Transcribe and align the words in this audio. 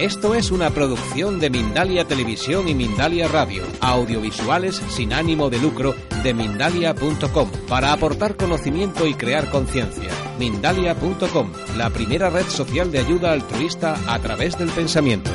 Esto 0.00 0.34
es 0.34 0.50
una 0.50 0.70
producción 0.70 1.38
de 1.40 1.50
Mindalia 1.50 2.06
Televisión 2.06 2.68
y 2.68 2.74
Mindalia 2.74 3.28
Radio, 3.28 3.64
audiovisuales 3.82 4.76
sin 4.76 5.12
ánimo 5.12 5.50
de 5.50 5.58
lucro 5.58 5.94
de 6.22 6.32
mindalia.com, 6.32 7.50
para 7.68 7.92
aportar 7.92 8.34
conocimiento 8.34 9.06
y 9.06 9.12
crear 9.12 9.50
conciencia. 9.50 10.10
Mindalia.com, 10.38 11.52
la 11.76 11.90
primera 11.90 12.30
red 12.30 12.46
social 12.46 12.90
de 12.90 13.00
ayuda 13.00 13.32
altruista 13.32 13.94
a 14.08 14.18
través 14.20 14.56
del 14.56 14.70
pensamiento. 14.70 15.30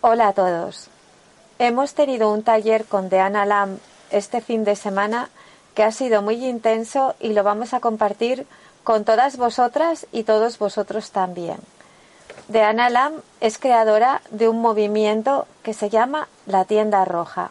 Hola 0.00 0.28
a 0.28 0.32
todos. 0.32 0.86
Hemos 1.58 1.92
tenido 1.92 2.32
un 2.32 2.42
taller 2.42 2.86
con 2.86 3.10
Deanna 3.10 3.44
Lam 3.44 3.76
este 4.10 4.40
fin 4.40 4.64
de 4.64 4.74
semana 4.74 5.28
que 5.74 5.82
ha 5.82 5.92
sido 5.92 6.22
muy 6.22 6.44
intenso 6.46 7.14
y 7.20 7.32
lo 7.32 7.42
vamos 7.42 7.74
a 7.74 7.80
compartir 7.80 8.46
con 8.84 9.04
todas 9.04 9.36
vosotras 9.36 10.06
y 10.12 10.24
todos 10.24 10.58
vosotros 10.58 11.10
también. 11.10 11.58
Deanna 12.48 12.90
Lam 12.90 13.12
es 13.40 13.58
creadora 13.58 14.22
de 14.30 14.48
un 14.48 14.60
movimiento 14.60 15.46
que 15.62 15.72
se 15.72 15.88
llama 15.88 16.28
La 16.46 16.64
Tienda 16.64 17.04
Roja. 17.04 17.50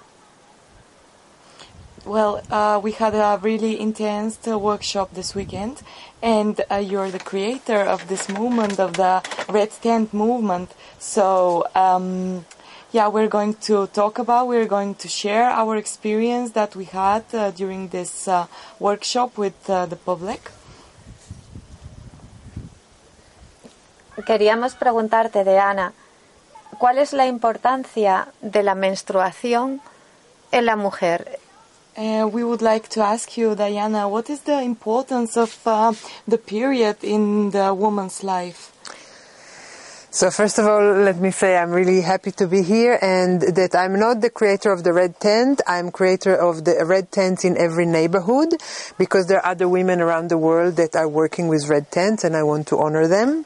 Well, 2.06 2.42
uh, 2.50 2.80
we 2.82 2.94
had 2.94 3.14
a 3.14 3.38
really 3.42 3.80
intense 3.80 4.40
workshop 4.48 5.14
this 5.14 5.36
weekend, 5.36 5.82
and 6.22 6.60
uh, 6.72 6.78
you're 6.78 7.12
the 7.12 7.20
creator 7.20 7.82
of 7.82 8.08
this 8.08 8.30
movement, 8.30 8.80
of 8.80 8.94
the 8.94 9.22
Red 9.48 9.70
Tent 9.82 10.14
movement. 10.14 10.72
So, 10.98 11.66
um, 11.76 12.46
yeah, 12.92 13.08
we're 13.08 13.28
going 13.28 13.54
to 13.54 13.88
talk 13.88 14.18
about, 14.18 14.48
we're 14.48 14.66
going 14.66 14.96
to 14.96 15.08
share 15.08 15.50
our 15.50 15.76
experience 15.78 16.52
that 16.52 16.76
we 16.76 16.86
had 16.86 17.24
uh, 17.34 17.52
during 17.52 17.90
this 17.90 18.28
uh, 18.28 18.48
workshop 18.80 19.38
with 19.38 19.70
uh, 19.70 19.86
the 19.86 19.96
public. 19.96 20.52
Queríamos 24.26 24.76
preguntarte, 24.76 25.44
Deana, 25.44 25.94
¿cuál 26.78 26.98
es 26.98 27.14
la 27.14 27.26
importancia 27.28 28.28
de 28.42 28.64
la 28.64 28.76
menstruación 28.76 29.82
en 30.52 30.66
la 30.66 30.76
mujer? 30.76 31.40
Uh, 31.96 32.28
we 32.32 32.44
would 32.44 32.62
like 32.62 32.88
to 32.90 33.02
ask 33.02 33.38
you, 33.38 33.56
Diana, 33.56 34.08
what 34.08 34.30
is 34.30 34.42
the 34.42 34.62
importance 34.62 35.38
of 35.38 35.58
uh, 35.66 35.94
the 36.28 36.38
period 36.38 36.98
in 37.04 37.52
the 37.52 37.74
woman's 37.74 38.24
life? 38.24 38.72
So 40.12 40.32
first 40.32 40.58
of 40.58 40.66
all, 40.66 40.82
let 40.82 41.18
me 41.18 41.30
say 41.30 41.56
I'm 41.56 41.70
really 41.70 42.02
happy 42.02 42.32
to 42.32 42.48
be 42.48 42.64
here 42.64 42.98
and 43.00 43.42
that 43.42 43.76
I'm 43.76 44.00
not 44.00 44.22
the 44.22 44.32
creator 44.32 44.72
of 44.72 44.84
the 44.84 44.92
red 44.92 45.20
tent. 45.20 45.62
I'm 45.68 45.92
creator 45.92 46.34
of 46.34 46.66
the 46.66 46.84
red 46.84 47.12
tents 47.12 47.46
in 47.46 47.56
every 47.56 47.86
neighborhood 47.86 48.56
because 48.98 49.28
there 49.28 49.38
are 49.38 49.52
other 49.52 49.70
women 49.70 50.02
around 50.02 50.30
the 50.30 50.38
world 50.38 50.78
that 50.78 50.96
are 50.96 51.08
working 51.08 51.48
with 51.48 51.70
red 51.70 51.92
tents 51.92 52.24
and 52.24 52.36
I 52.36 52.42
want 52.42 52.66
to 52.70 52.80
honor 52.80 53.08
them. 53.08 53.46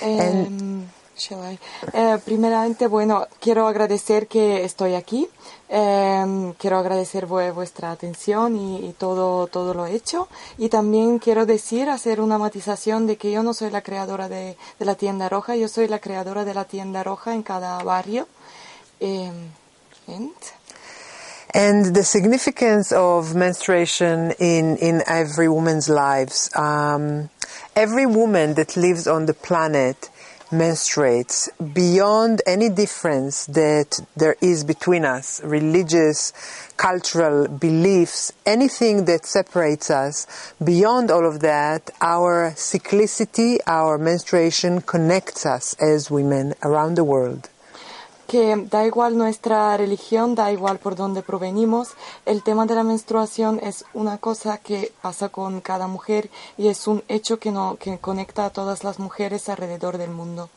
Um, 0.00 0.88
shall 1.14 1.42
I? 1.42 1.58
Eh, 1.92 2.18
primeramente, 2.24 2.88
bueno, 2.88 3.26
quiero 3.38 3.66
agradecer 3.66 4.28
que 4.28 4.64
estoy 4.64 4.94
aquí. 4.94 5.28
Eh, 5.70 6.54
quiero 6.58 6.78
agradecer 6.78 7.26
vu- 7.26 7.52
vuestra 7.52 7.90
atención 7.90 8.56
y, 8.56 8.86
y 8.88 8.92
todo, 8.94 9.46
todo 9.48 9.74
lo 9.74 9.86
hecho. 9.86 10.28
Y 10.56 10.68
también 10.70 11.18
quiero 11.18 11.44
decir, 11.46 11.88
hacer 11.90 12.20
una 12.20 12.38
matización 12.38 13.06
de 13.06 13.16
que 13.16 13.30
yo 13.30 13.42
no 13.42 13.52
soy 13.52 13.70
la 13.70 13.82
creadora 13.82 14.28
de, 14.28 14.56
de 14.78 14.84
la 14.84 14.94
tienda 14.94 15.28
roja, 15.28 15.56
yo 15.56 15.68
soy 15.68 15.86
la 15.88 15.98
creadora 15.98 16.44
de 16.44 16.54
la 16.54 16.64
tienda 16.64 17.02
roja 17.02 17.34
en 17.34 17.42
cada 17.42 17.82
barrio. 17.82 18.26
Eh, 19.00 19.30
and- 20.08 20.32
And 21.54 21.94
the 21.94 22.04
significance 22.04 22.92
of 22.94 23.34
menstruation 23.34 24.34
in, 24.38 24.76
in 24.82 25.02
every 25.06 25.48
woman's 25.48 25.88
lives. 25.88 26.50
Um, 26.54 27.30
every 27.74 28.04
woman 28.04 28.54
that 28.56 28.76
lives 28.76 29.06
on 29.06 29.24
the 29.24 29.32
planet 29.32 30.10
menstruates 30.50 31.48
beyond 31.74 32.40
any 32.46 32.68
difference 32.68 33.46
that 33.46 34.00
there 34.16 34.36
is 34.40 34.64
between 34.64 35.04
us, 35.04 35.42
religious, 35.44 36.32
cultural 36.76 37.48
beliefs, 37.48 38.32
anything 38.46 39.04
that 39.04 39.26
separates 39.26 39.90
us. 39.90 40.26
Beyond 40.62 41.10
all 41.10 41.26
of 41.26 41.40
that, 41.40 41.90
our 42.00 42.52
cyclicity, 42.52 43.58
our 43.66 43.98
menstruation 43.98 44.80
connects 44.80 45.44
us 45.44 45.74
as 45.74 46.10
women 46.10 46.54
around 46.62 46.94
the 46.94 47.04
world. 47.04 47.50
Que 48.28 48.54
da 48.56 48.84
igual 48.84 49.16
nuestra 49.16 49.74
religión, 49.78 50.34
da 50.34 50.52
igual 50.52 50.78
por 50.78 50.94
dónde 50.96 51.22
provenimos, 51.22 51.94
el 52.26 52.42
tema 52.42 52.66
de 52.66 52.74
la 52.74 52.84
menstruación 52.84 53.58
es 53.62 53.86
una 53.94 54.18
cosa 54.18 54.58
que 54.58 54.92
pasa 55.00 55.30
con 55.30 55.62
cada 55.62 55.86
mujer 55.86 56.28
y 56.58 56.68
es 56.68 56.86
un 56.86 57.02
hecho 57.08 57.38
que, 57.38 57.50
no, 57.50 57.76
que 57.80 57.98
conecta 57.98 58.44
a 58.44 58.50
todas 58.50 58.84
las 58.84 58.98
mujeres 58.98 59.48
alrededor 59.48 59.96
del 59.96 60.10
mundo. 60.10 60.50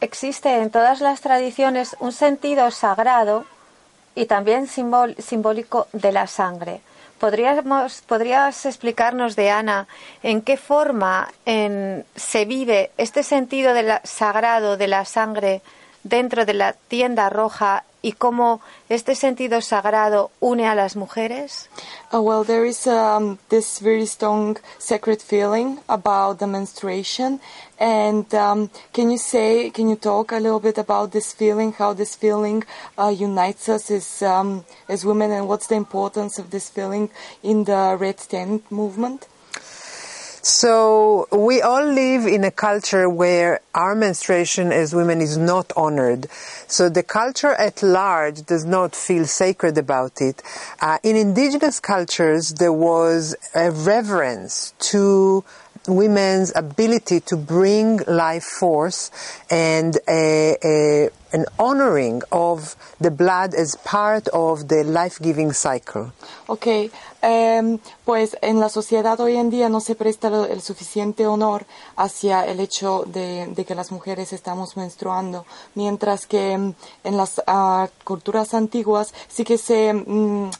Existe 0.00 0.60
en 0.60 0.70
todas 0.70 1.00
las 1.00 1.20
tradiciones 1.20 1.96
un 2.00 2.10
sentido 2.10 2.72
sagrado 2.72 3.44
y 4.16 4.26
también 4.26 4.66
simbólico 4.66 5.86
de 5.92 6.10
la 6.10 6.26
sangre. 6.26 6.80
¿Podríamos, 7.18 8.02
¿Podrías 8.02 8.66
explicarnos, 8.66 9.36
Deana, 9.36 9.86
en 10.22 10.42
qué 10.42 10.56
forma 10.56 11.28
en- 11.46 12.04
se 12.14 12.44
vive 12.44 12.90
este 12.98 13.22
sentido 13.22 13.72
de 13.74 13.82
la- 13.84 14.00
sagrado 14.04 14.76
de 14.76 14.86
la 14.86 15.04
sangre 15.04 15.62
dentro 16.02 16.44
de 16.44 16.54
la 16.54 16.74
tienda 16.74 17.30
roja 17.30 17.84
y 18.06 18.12
cómo 18.12 18.60
este 18.88 19.16
sentido 19.16 19.60
sagrado 19.60 20.30
une 20.40 20.68
a 20.68 20.76
las 20.76 20.94
mujeres? 20.94 21.68
Uh, 22.14 22.20
well, 22.20 22.44
there 22.44 22.64
is 22.64 22.86
um, 22.86 23.38
this 23.48 23.80
very 23.80 24.06
strong 24.06 24.56
sacred 24.78 25.20
feeling 25.20 25.80
about 25.88 26.38
the 26.38 26.46
menstruation. 26.46 27.40
And 27.80 28.32
um, 28.32 28.70
can 28.92 29.10
you 29.10 29.18
say, 29.18 29.70
can 29.70 29.88
you 29.88 29.96
talk 29.96 30.30
a 30.30 30.38
little 30.38 30.60
bit 30.60 30.78
about 30.78 31.10
this 31.10 31.32
feeling, 31.32 31.72
how 31.72 31.94
this 31.94 32.14
feeling 32.14 32.62
uh, 32.96 33.08
unites 33.08 33.68
us 33.68 33.90
as, 33.90 34.22
um, 34.22 34.64
as 34.88 35.04
women, 35.04 35.32
and 35.32 35.48
what's 35.48 35.66
the 35.66 35.74
importance 35.74 36.38
of 36.38 36.50
this 36.50 36.70
feeling 36.70 37.10
in 37.42 37.64
the 37.64 37.96
Red 37.98 38.18
Tent 38.18 38.70
movement? 38.70 39.26
So 40.48 41.26
we 41.32 41.60
all 41.60 41.84
live 41.84 42.24
in 42.24 42.44
a 42.44 42.52
culture 42.52 43.10
where 43.10 43.62
our 43.74 43.96
menstruation 43.96 44.70
as 44.70 44.94
women 44.94 45.20
is 45.20 45.36
not 45.36 45.72
honored. 45.76 46.28
So 46.68 46.88
the 46.88 47.02
culture 47.02 47.54
at 47.54 47.82
large 47.82 48.46
does 48.46 48.64
not 48.64 48.94
feel 48.94 49.26
sacred 49.26 49.76
about 49.76 50.20
it. 50.20 50.44
Uh, 50.80 50.98
in 51.02 51.16
indigenous 51.16 51.80
cultures, 51.80 52.54
there 52.54 52.72
was 52.72 53.34
a 53.56 53.72
reverence 53.72 54.72
to 54.92 55.44
women's 55.88 56.52
ability 56.54 57.20
to 57.20 57.36
bring 57.36 57.98
life 58.06 58.44
force 58.44 59.10
and 59.50 59.98
a, 60.08 60.56
a, 60.64 61.10
an 61.32 61.44
honoring 61.58 62.22
of 62.30 62.76
the 63.00 63.10
blood 63.10 63.54
as 63.54 63.76
part 63.76 64.28
of 64.28 64.68
the 64.68 64.84
life-giving 64.84 65.52
cycle. 65.52 66.12
Ok, 66.46 66.90
em, 67.22 67.78
pues 68.04 68.36
en 68.40 68.60
la 68.60 68.68
sociedad 68.68 69.20
hoy 69.20 69.36
en 69.36 69.50
día 69.50 69.68
no 69.68 69.80
se 69.80 69.94
presta 69.94 70.28
el 70.28 70.62
suficiente 70.62 71.26
honor 71.26 71.66
hacia 71.96 72.46
el 72.46 72.60
hecho 72.60 73.04
de, 73.06 73.64
que 73.66 73.74
las 73.74 73.90
mujeres 73.90 74.32
estamos 74.32 74.76
menstruando, 74.76 75.44
mientras 75.74 76.26
que 76.26 76.52
em, 76.52 76.74
en 77.04 77.16
las 77.16 77.42
ah, 77.46 77.88
culturas 78.04 78.54
antiguas 78.54 79.12
sí 79.28 79.44
que 79.44 79.58
se, 79.58 79.92
mm, 79.92 80.50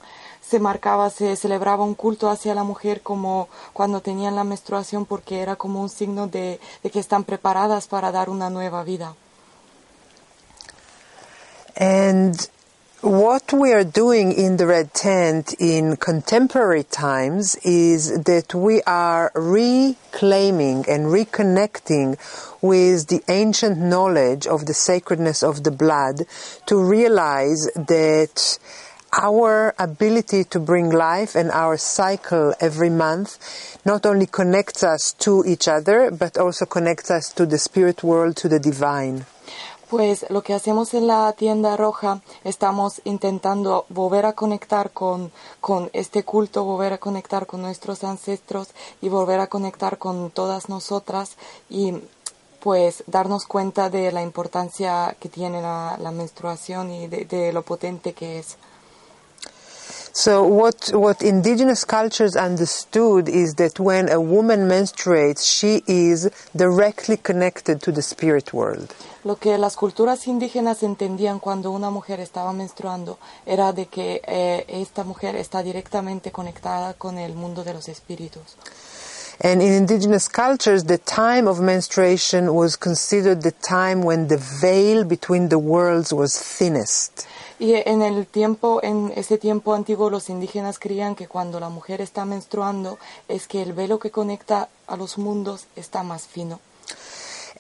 se 0.41 0.59
marcaba, 0.59 1.11
se 1.11 1.37
celebraba 1.37 1.85
un 1.85 1.95
culto 1.95 2.29
hacia 2.29 2.55
la 2.55 2.65
mujer 2.65 3.03
como 3.03 3.49
cuando 3.73 4.01
tenían 4.01 4.35
la 4.35 4.45
menstruación 4.45 5.05
porque 5.05 5.41
era 5.41 5.57
como 5.57 5.81
un 5.81 5.89
signo 5.89 6.27
de 6.27 6.61
que 6.83 6.99
están 6.99 7.25
preparadas 7.25 7.87
para 7.87 8.13
dar 8.13 8.31
una 8.31 8.51
nueva 8.51 8.83
vida. 8.85 9.15
And 11.77 12.49
what 13.03 13.53
we 13.53 13.73
are 13.73 13.85
doing 13.85 14.33
in 14.33 14.57
the 14.57 14.67
Red 14.67 14.95
Tent 14.95 15.55
in 15.59 15.97
contemporary 15.97 16.85
times 16.85 17.55
is 17.57 18.25
that 18.25 18.55
we 18.55 18.81
are 18.83 19.31
reclaiming 19.35 20.87
and 20.89 21.07
reconnecting 21.07 22.17
with 22.63 23.09
the 23.09 23.23
ancient 23.29 23.77
knowledge 23.77 24.47
of 24.47 24.65
the 24.65 24.73
sacredness 24.73 25.43
of 25.43 25.65
the 25.65 25.71
blood 25.71 26.23
to 26.65 26.79
realize 26.79 27.69
that 27.75 28.59
our 29.13 29.75
ability 29.79 30.45
to 30.45 30.59
bring 30.59 30.89
life 30.91 31.35
and 31.35 31.51
our 31.51 31.77
cycle 31.77 32.55
every 32.59 32.91
month 32.91 33.79
not 33.85 34.07
only 34.07 34.27
connects 34.27 34.83
us 34.83 35.13
to 35.13 35.45
each 35.47 35.69
other, 35.69 36.11
but 36.11 36.39
also 36.39 36.65
connects 36.65 37.11
us 37.11 37.33
to 37.35 37.45
the 37.45 37.59
spirit 37.59 38.03
world, 38.03 38.35
to 38.37 38.49
the 38.49 38.59
divine. 38.59 39.27
Pues 39.89 40.27
lo 40.31 40.43
que 40.43 40.53
hacemos 40.53 40.95
en 40.95 41.07
la 41.07 41.33
tienda 41.35 41.77
roja, 41.77 42.21
estamos 42.43 43.01
intentando 43.05 43.87
volver 43.89 44.27
a 44.27 44.33
conectar 44.33 44.91
con, 44.91 45.31
con 45.61 45.91
este 45.93 46.25
culto, 46.25 46.65
volver 46.65 46.93
a 46.93 46.99
conectar 46.99 47.47
con 47.47 47.63
nuestros 47.63 48.03
ancestros 48.03 48.71
y 49.01 49.09
volver 49.09 49.39
a 49.39 49.47
conectar 49.47 49.99
con 49.99 50.31
todas 50.31 50.69
nosotras 50.69 51.37
y 51.71 51.95
pues 52.59 53.05
darnos 53.07 53.47
cuenta 53.47 53.89
de 53.89 54.11
la 54.11 54.23
importancia 54.23 55.17
que 55.21 55.29
tiene 55.29 55.63
la, 55.63 56.11
menstruación 56.13 56.91
y 56.91 57.07
de 57.07 57.53
lo 57.53 57.63
potente 57.63 58.13
que 58.13 58.41
es. 58.41 58.57
So 60.19 60.45
what 60.45 60.95
what 60.95 61.21
indigenous 61.21 61.85
cultures 61.85 62.37
understood 62.37 63.29
is 63.29 63.57
that 63.57 63.79
when 63.79 64.09
a 64.09 64.19
woman 64.19 64.67
menstruates, 64.67 65.45
she 65.45 65.83
is 65.87 66.31
directly 66.57 67.19
connected 67.19 67.83
to 67.83 67.93
the 67.93 68.01
spirit 68.01 68.55
world. 68.55 68.95
Lo 69.25 69.37
que 69.37 69.59
las 69.59 69.77
culturas 69.77 70.27
indígenas 70.27 70.83
entendían 70.83 71.39
cuando 71.39 71.71
una 71.71 71.91
mujer 71.91 72.21
estaba 72.21 72.55
menstruando 72.55 73.19
era 73.45 73.75
de 73.75 73.89
que 73.89 74.23
eh, 74.27 74.65
esta 74.69 75.05
mujer 75.05 75.37
está 75.37 75.63
directamente 75.63 76.33
conectada 76.33 76.95
con 76.95 77.19
el 77.19 77.35
mundo 77.35 77.63
de 77.63 77.75
los 77.75 77.87
espíritus. 77.91 78.57
And 79.43 79.61
in 79.61 79.75
indigenous 79.75 80.29
cultures, 80.29 80.85
the 80.85 80.97
time 80.97 81.47
of 81.47 81.61
menstruation 81.61 82.55
was 82.55 82.79
considered 82.79 83.43
the 83.43 83.53
time 83.53 84.03
when 84.03 84.29
the 84.29 84.39
veil 84.39 85.05
between 85.05 85.51
the 85.51 85.59
worlds 85.59 86.11
was 86.11 86.39
thinnest. 86.39 87.27
Y 87.59 87.75
en 87.75 88.03
el 88.03 88.27
tiempo, 88.27 88.81
en 88.83 89.13
ese 89.17 89.39
tiempo 89.39 89.73
antiguo, 89.73 90.11
los 90.11 90.29
indígenas 90.29 90.79
creían 90.79 91.15
que 91.15 91.27
cuando 91.27 91.59
la 91.59 91.71
mujer 91.71 92.03
está 92.03 92.25
menstruando 92.25 92.99
es 93.29 93.49
que 93.49 93.63
el 93.63 93.73
velo 93.73 93.99
que 93.99 94.11
conecta 94.11 94.69
a 94.87 94.97
los 94.97 95.17
mundos 95.17 95.67
está 95.75 96.03
más 96.03 96.27
fino. 96.27 96.61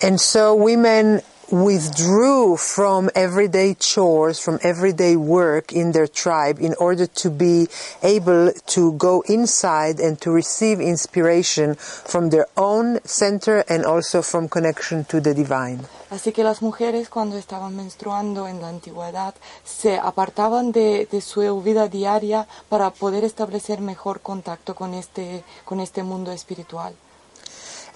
And 0.02 0.18
so 0.18 0.52
women 0.52 1.22
withdrew 1.50 2.56
from 2.56 3.10
everyday 3.14 3.74
chores, 3.74 4.40
from 4.40 4.58
everyday 4.62 5.16
work 5.16 5.72
in 5.72 5.92
their 5.92 6.08
tribe 6.08 6.58
in 6.60 6.74
order 6.78 7.06
to 7.06 7.30
be 7.30 7.68
able 8.02 8.52
to 8.66 8.92
go 8.92 9.22
inside 9.28 10.00
and 10.00 10.20
to 10.20 10.30
receive 10.30 10.80
inspiration 10.80 11.74
from 11.76 12.30
their 12.30 12.46
own 12.56 12.98
center 13.04 13.64
and 13.68 13.84
also 13.84 14.22
from 14.22 14.48
connection 14.48 15.04
to 15.04 15.20
the 15.20 15.34
divine. 15.34 15.86
Así 16.10 16.32
que 16.32 16.44
las 16.44 16.62
mujeres 16.62 17.08
cuando 17.08 17.36
estaban 17.36 17.74
menstruando 17.74 18.46
en 18.46 18.60
la 18.60 18.68
antigüedad 18.68 19.34
se 19.64 19.98
apartaban 19.98 20.70
de, 20.72 21.06
de 21.10 21.20
su 21.20 21.40
vida 21.62 21.88
diaria 21.88 22.46
para 22.68 22.90
poder 22.90 23.24
establecer 23.24 23.80
mejor 23.80 24.20
contacto 24.20 24.74
con 24.74 24.94
este, 24.94 25.42
con 25.64 25.80
este 25.80 26.02
mundo 26.02 26.30
espiritual. 26.32 26.94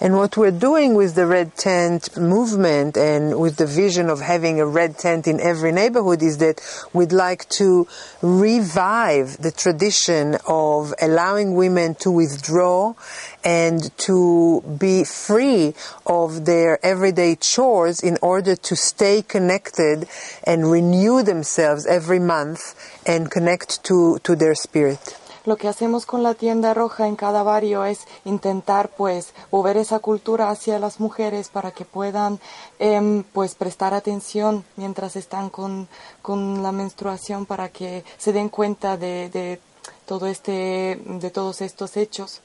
And 0.03 0.17
what 0.17 0.35
we're 0.35 0.49
doing 0.49 0.95
with 0.95 1.13
the 1.13 1.27
red 1.27 1.55
tent 1.55 2.17
movement 2.17 2.97
and 2.97 3.39
with 3.39 3.57
the 3.57 3.67
vision 3.67 4.09
of 4.09 4.19
having 4.19 4.59
a 4.59 4.65
red 4.65 4.97
tent 4.97 5.27
in 5.27 5.39
every 5.39 5.71
neighborhood 5.71 6.23
is 6.23 6.39
that 6.39 6.59
we'd 6.91 7.11
like 7.11 7.47
to 7.49 7.87
revive 8.23 9.37
the 9.37 9.51
tradition 9.51 10.37
of 10.47 10.95
allowing 10.99 11.53
women 11.53 11.93
to 12.01 12.09
withdraw 12.09 12.95
and 13.43 13.95
to 13.99 14.63
be 14.79 15.03
free 15.03 15.75
of 16.07 16.45
their 16.45 16.83
everyday 16.83 17.35
chores 17.35 18.01
in 18.01 18.17
order 18.23 18.55
to 18.55 18.75
stay 18.75 19.21
connected 19.21 20.07
and 20.43 20.71
renew 20.71 21.21
themselves 21.21 21.85
every 21.85 22.17
month 22.17 22.73
and 23.05 23.29
connect 23.29 23.83
to, 23.83 24.17
to 24.23 24.35
their 24.35 24.55
spirit. 24.55 25.20
Lo 25.45 25.57
que 25.57 25.67
hacemos 25.67 26.05
con 26.05 26.21
la 26.21 26.35
tienda 26.35 26.73
roja 26.73 27.07
en 27.07 27.15
cada 27.15 27.41
barrio 27.41 27.83
es 27.83 28.07
intentar 28.25 28.89
pues 28.89 29.33
mover 29.51 29.77
esa 29.77 29.99
cultura 29.99 30.49
hacia 30.49 30.77
las 30.77 30.99
mujeres 30.99 31.49
para 31.49 31.71
que 31.71 31.83
puedan 31.83 32.39
em, 32.77 33.23
pues 33.23 33.55
prestar 33.55 33.93
atención 33.93 34.63
mientras 34.75 35.15
están 35.15 35.49
con, 35.49 35.87
con 36.21 36.61
la 36.61 36.71
menstruación 36.71 37.45
para 37.45 37.69
que 37.69 38.03
se 38.17 38.33
den 38.33 38.49
cuenta 38.49 38.97
de, 38.97 39.29
de 39.29 39.59
todo 40.05 40.27
este 40.27 41.01
de 41.05 41.31
todos 41.31 41.61
estos 41.61 41.97
hechos. 41.97 42.41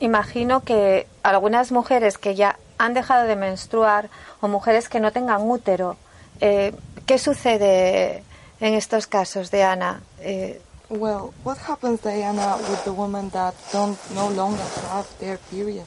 Imagino 0.00 0.64
que 0.64 1.06
algunas 1.22 1.72
mujeres 1.72 2.18
que 2.18 2.34
ya 2.34 2.58
han 2.78 2.94
dejado 2.94 3.26
de 3.26 3.36
menstruar 3.36 4.10
o 4.40 4.48
mujeres 4.48 4.88
que 4.88 5.00
no 5.00 5.12
tengan 5.12 5.48
útero, 5.48 5.96
eh, 6.40 6.74
¿qué 7.06 7.18
sucede 7.18 8.22
en 8.60 8.74
estos 8.74 9.06
casos, 9.06 9.50
Diana? 9.50 10.02
Eh, 10.20 10.60
Well, 10.90 11.32
what 11.44 11.56
happens, 11.66 12.02
Diana, 12.02 12.56
with 12.70 12.84
the 12.84 12.92
women 12.92 13.30
that 13.30 13.54
don't 13.72 13.98
no 14.14 14.28
longer 14.28 14.62
have 14.92 15.06
their 15.18 15.38
period 15.50 15.86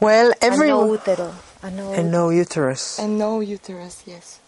Well, 0.00 0.32
every 0.40 0.68
no 0.68 0.84
útero. 0.88 1.30
a 1.62 1.70
no 1.70 1.92
and 1.92 2.10
no 2.10 2.30
uterus. 2.30 2.98
and 2.98 3.16
no 3.18 3.40
uterus? 3.40 4.02
Yes. 4.04 4.40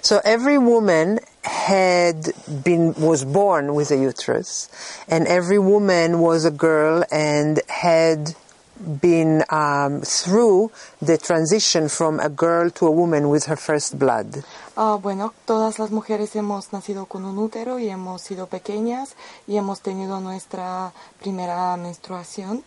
So 0.00 0.20
every 0.24 0.58
woman 0.58 1.20
had 1.42 2.32
been 2.64 2.94
was 2.94 3.24
born 3.24 3.74
with 3.74 3.90
a 3.90 3.96
uterus, 3.96 4.68
and 5.08 5.26
every 5.28 5.58
woman 5.58 6.18
was 6.20 6.44
a 6.44 6.50
girl 6.50 7.04
and 7.10 7.60
had 7.68 8.34
been 8.78 9.42
um, 9.50 10.00
through 10.02 10.70
the 11.00 11.18
transition 11.18 11.88
from 11.88 12.20
a 12.20 12.28
girl 12.28 12.70
to 12.70 12.86
a 12.86 12.90
woman 12.90 13.28
with 13.28 13.46
her 13.46 13.56
first 13.56 13.98
blood. 13.98 14.44
Ah, 14.76 14.98
bueno, 15.00 15.32
todas 15.46 15.78
las 15.78 15.90
mujeres 15.90 16.36
hemos 16.36 16.72
nacido 16.72 17.06
con 17.06 17.24
un 17.24 17.38
útero 17.38 17.78
y 17.78 17.88
hemos 17.88 18.22
sido 18.22 18.46
pequeñas 18.46 19.14
y 19.46 19.56
hemos 19.56 19.80
tenido 19.80 20.20
nuestra 20.20 20.92
primera 21.20 21.76
menstruación. 21.76 22.62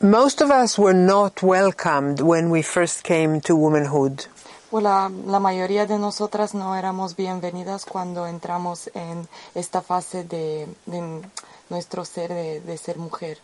Most 0.00 0.42
of 0.42 0.50
us 0.50 0.78
were 0.78 0.94
not 0.94 1.42
welcomed 1.42 2.20
when 2.20 2.50
we 2.50 2.62
first 2.62 3.02
came 3.02 3.40
to 3.40 3.56
womanhood. 3.56 4.26
Pues 4.70 4.84
la, 4.84 5.10
la 5.26 5.40
mayoría 5.40 5.86
de 5.86 5.98
nosotras 5.98 6.54
no 6.54 6.76
éramos 6.76 7.16
bienvenidas 7.16 7.86
cuando 7.86 8.26
entramos 8.26 8.90
en 8.94 9.26
esta 9.54 9.80
fase 9.80 10.24
de, 10.24 10.68
de 10.84 11.22
nuestro 11.70 12.04
ser, 12.04 12.28
de, 12.34 12.60
de 12.60 12.76
ser 12.76 12.98
mujer. 12.98 13.38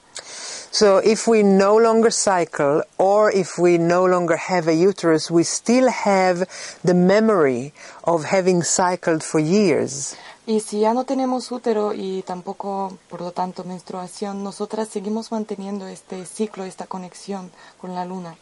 So 0.74 0.98
if 0.98 1.28
we 1.28 1.44
no 1.44 1.76
longer 1.76 2.10
cycle 2.10 2.82
or 2.98 3.30
if 3.30 3.58
we 3.58 3.78
no 3.78 4.04
longer 4.06 4.36
have 4.36 4.66
a 4.66 4.74
uterus, 4.74 5.30
we 5.30 5.44
still 5.44 5.88
have 5.88 6.48
the 6.82 6.94
memory 6.94 7.72
of 8.02 8.24
having 8.24 8.64
cycled 8.64 9.22
for 9.22 9.38
years. 9.38 10.16
Y 10.48 10.58
si 10.58 10.80
ya 10.80 10.92
no 10.92 11.04
tenemos 11.04 11.52
útero 11.52 11.94
y 11.94 12.22
tampoco, 12.22 12.98
por 13.08 13.20
lo 13.20 13.30
tanto, 13.30 13.62
menstruación, 13.62 14.42
nosotras 14.42 14.88
seguimos 14.88 15.30
manteniendo 15.30 15.86
este 15.86 16.26
ciclo, 16.26 16.64
esta 16.64 16.88
conexión 16.88 17.52
con 17.80 17.94
la 17.94 18.04
luna. 18.04 18.36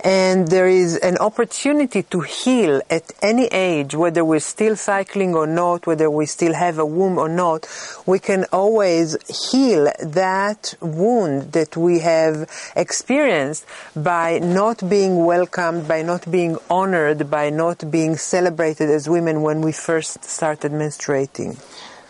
And 0.00 0.48
there 0.48 0.66
is 0.66 0.96
an 0.96 1.18
opportunity 1.18 2.02
to 2.04 2.20
heal 2.20 2.82
at 2.90 3.12
any 3.22 3.46
age, 3.46 3.94
whether 3.94 4.24
we're 4.24 4.40
still 4.40 4.76
cycling 4.76 5.34
or 5.34 5.46
not, 5.46 5.86
whether 5.86 6.10
we 6.10 6.26
still 6.26 6.54
have 6.54 6.78
a 6.78 6.86
womb 6.86 7.18
or 7.18 7.28
not. 7.28 7.66
We 8.06 8.18
can 8.18 8.44
always 8.52 9.16
heal 9.50 9.90
that 10.02 10.74
wound 10.80 11.52
that 11.52 11.76
we 11.76 12.00
have 12.00 12.50
experienced 12.76 13.66
by 13.94 14.38
not 14.40 14.88
being 14.88 15.24
welcomed, 15.24 15.88
by 15.88 16.02
not 16.02 16.30
being 16.30 16.58
honored, 16.68 17.30
by 17.30 17.50
not 17.50 17.90
being 17.90 18.16
celebrated 18.16 18.90
as 18.90 19.08
women 19.08 19.42
when 19.42 19.60
we 19.60 19.72
first 19.72 20.24
started 20.24 20.72
menstruating. 20.72 21.58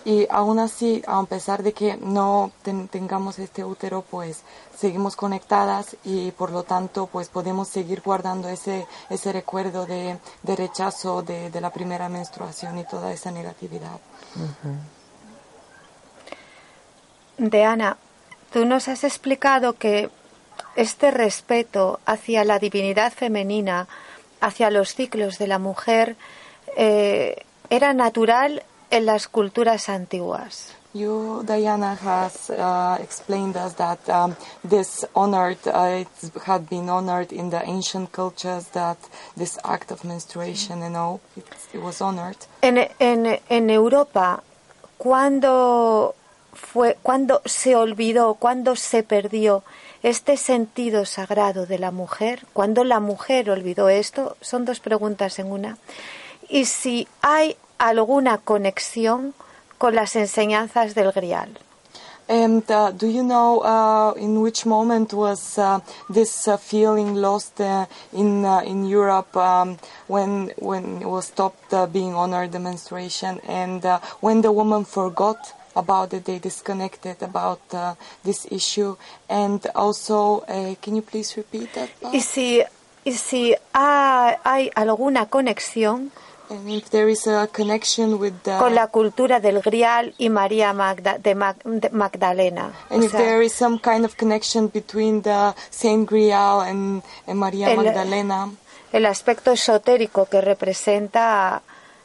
Y 0.06 0.26
aún 0.28 0.58
así, 0.58 1.02
a 1.06 1.22
pesar 1.24 1.62
de 1.62 1.72
que 1.72 1.96
no 1.96 2.52
ten- 2.62 2.88
tengamos 2.88 3.38
este 3.38 3.64
útero, 3.64 4.02
pues 4.02 4.42
seguimos 4.76 5.16
conectadas 5.16 5.96
y 6.04 6.30
por 6.32 6.50
lo 6.50 6.62
tanto, 6.62 7.06
pues 7.06 7.28
podemos 7.30 7.68
seguir 7.68 8.02
guardando 8.02 8.48
ese, 8.50 8.86
ese 9.08 9.32
recuerdo 9.32 9.86
de, 9.86 10.18
de 10.42 10.56
rechazo 10.56 11.22
de, 11.22 11.48
de 11.50 11.60
la 11.60 11.70
primera 11.70 12.10
menstruación 12.10 12.78
y 12.78 12.84
toda 12.84 13.12
esa 13.14 13.30
negatividad. 13.30 13.98
Diana, 17.38 17.96
tú 18.52 18.64
nos 18.66 18.88
has 18.88 19.04
explicado 19.04 19.72
que 19.72 20.10
este 20.76 21.10
respeto 21.10 21.98
hacia 22.04 22.44
la 22.44 22.58
divinidad 22.58 23.12
femenina, 23.12 23.88
hacia 24.40 24.70
los 24.70 24.94
ciclos 24.94 25.38
de 25.38 25.46
la 25.46 25.58
mujer, 25.58 26.16
eh, 26.76 27.44
era 27.70 27.94
natural 27.94 28.62
en 28.94 29.04
las 29.06 29.28
culturas 29.28 29.88
antiguas. 29.88 30.72
You, 30.96 31.42
Diana, 31.44 31.96
has 31.96 32.50
uh, 32.50 32.96
explained 33.02 33.56
us 33.56 33.74
that 33.74 33.98
um, 34.08 34.36
this 34.62 35.04
honored, 35.14 35.58
uh, 35.66 36.02
it 36.02 36.08
had 36.46 36.68
been 36.70 36.88
honored 36.88 37.32
in 37.32 37.50
the 37.50 37.60
ancient 37.64 38.12
cultures 38.12 38.66
that 38.74 38.96
this 39.36 39.58
act 39.64 39.90
of 39.90 40.04
menstruation, 40.04 40.82
you 40.82 40.90
know, 40.90 41.20
it, 41.36 41.44
it 41.72 41.82
was 41.82 42.00
honored. 42.00 42.36
En, 42.62 42.78
en- 43.00 43.40
en 43.48 43.70
Europa, 43.70 44.40
¿cuándo, 44.96 46.14
fue, 46.52 46.96
¿cuándo 47.02 47.42
se 47.44 47.74
olvidó, 47.74 48.34
cuándo 48.34 48.76
se 48.76 49.02
perdió 49.02 49.64
este 50.04 50.36
sentido 50.36 51.06
sagrado 51.06 51.66
de 51.66 51.78
la 51.80 51.90
mujer? 51.90 52.46
¿Cuándo 52.52 52.84
la 52.84 53.00
mujer 53.00 53.50
olvidó 53.50 53.88
esto? 53.88 54.36
Son 54.40 54.64
dos 54.64 54.78
preguntas 54.78 55.38
en 55.40 55.50
una. 55.50 55.78
Y 56.48 56.66
si 56.66 57.08
hay 57.22 57.56
alguna 57.78 58.38
conexión 58.38 59.34
con 59.78 59.94
las 59.94 60.16
enseñanzas 60.16 60.94
del 60.94 61.12
Grial. 61.12 61.58
And 62.26 62.64
uh, 62.70 62.90
do 62.90 63.06
you 63.06 63.22
know 63.22 63.60
uh, 63.60 64.14
in 64.16 64.40
which 64.40 64.64
moment 64.64 65.12
was 65.12 65.58
uh, 65.58 65.80
this 66.08 66.48
uh, 66.48 66.56
feeling 66.56 67.16
lost 67.16 67.60
uh, 67.60 67.84
in 68.14 68.46
uh, 68.46 68.62
in 68.64 68.86
Europe 68.88 69.36
um, 69.36 69.76
when 70.08 70.50
when 70.56 71.02
it 71.02 71.06
was 71.06 71.26
stopped 71.26 71.74
uh, 71.74 71.84
being 71.86 72.14
honored 72.14 72.52
the 72.52 72.58
menstruation 72.58 73.40
and 73.46 73.84
uh, 73.84 73.98
when 74.20 74.40
the 74.40 74.50
woman 74.50 74.86
forgot 74.86 75.36
about 75.76 76.14
it, 76.14 76.24
they 76.24 76.38
disconnected 76.38 77.20
about 77.22 77.60
uh, 77.74 77.94
this 78.24 78.46
issue 78.50 78.96
and 79.28 79.66
also 79.74 80.40
uh, 80.48 80.74
can 80.80 80.96
you 80.96 81.02
please 81.02 81.36
repeat 81.36 81.74
that? 81.74 81.90
part? 82.00 82.14
Y 82.14 82.20
si, 82.20 82.62
y 83.04 83.12
si 83.12 83.54
ha- 83.74 84.38
hay 84.44 84.70
alguna 84.74 85.26
conexión 85.28 86.10
if 86.50 86.90
there 86.90 87.08
is 87.10 87.26
a 87.26 87.48
connection 87.52 88.18
with 88.18 88.34
the, 88.44 88.56
con 88.58 88.74
la 88.74 88.88
cultura 88.88 89.40
del 89.40 89.60
Grial 89.60 90.14
y 90.18 90.28
María 90.28 90.72
Magda- 90.72 91.18
de, 91.18 91.34
Mag- 91.34 91.62
de 91.64 91.88
Magdalena. 91.90 92.72
O 92.90 92.94
and 92.94 93.04
if 93.04 93.10
sea, 93.12 93.18
there 93.18 93.42
is 93.42 93.52
some 93.52 93.78
kind 93.78 94.04
of 94.04 94.16
connection 94.16 94.68
between 94.68 95.22
the 95.22 95.54
Saint 95.70 96.08
Grial 96.08 96.60
and, 96.62 97.02
and 97.26 97.38
Maria 97.38 97.70
El- 97.70 97.76
Magdalena, 97.76 98.50
el 98.92 99.06
aspecto 99.06 99.50
esotérico 99.52 100.26
que 100.26 100.40
representa 100.40 101.62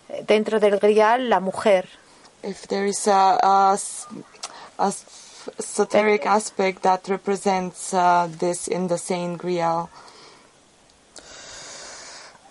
eh, 0.09 0.23
dentro 0.25 0.59
del 0.59 0.79
Grial 0.79 1.29
la 1.29 1.39
mujer. 1.39 1.87
if 2.41 2.67
there 2.67 2.87
is 2.87 3.05
a, 3.07 3.37
a 3.43 3.77
a 4.77 4.93
esoteric 5.57 6.25
aspect 6.25 6.81
that 6.83 7.07
represents 7.09 7.93
uh, 7.93 8.27
this 8.39 8.67
in 8.67 8.87
the 8.87 8.97
Saint 8.97 9.37
Grial. 9.37 9.89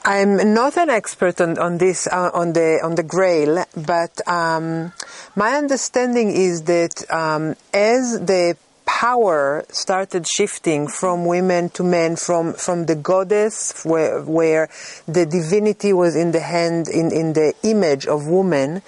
I'm 0.09 0.55
not 0.55 0.79
an 0.79 0.89
expert 0.89 1.39
on, 1.39 1.59
on 1.59 1.77
this 1.77 2.07
uh, 2.07 2.31
on 2.33 2.55
the 2.55 2.81
on 2.83 2.95
the 2.95 3.03
Grail, 3.03 3.63
but 3.77 4.27
um, 4.27 4.95
my 5.37 5.51
understanding 5.53 6.31
is 6.31 6.63
that 6.63 7.05
um, 7.13 7.57
as 7.75 8.19
the 8.19 8.57
power 8.87 9.67
started 9.69 10.27
shifting 10.27 10.89
from 10.89 11.27
women 11.27 11.69
to 11.77 11.85
men, 11.85 12.17
from 12.17 12.55
from 12.55 12.87
the 12.87 12.95
goddess, 12.95 13.85
where 13.85 14.23
where 14.23 14.71
the 15.07 15.27
divinity 15.27 15.93
was 15.93 16.17
in 16.17 16.33
the 16.33 16.41
hand 16.41 16.89
in, 16.89 17.13
in 17.13 17.35
the 17.35 17.53
image 17.63 18.07
of 18.07 18.27
woman, 18.27 18.81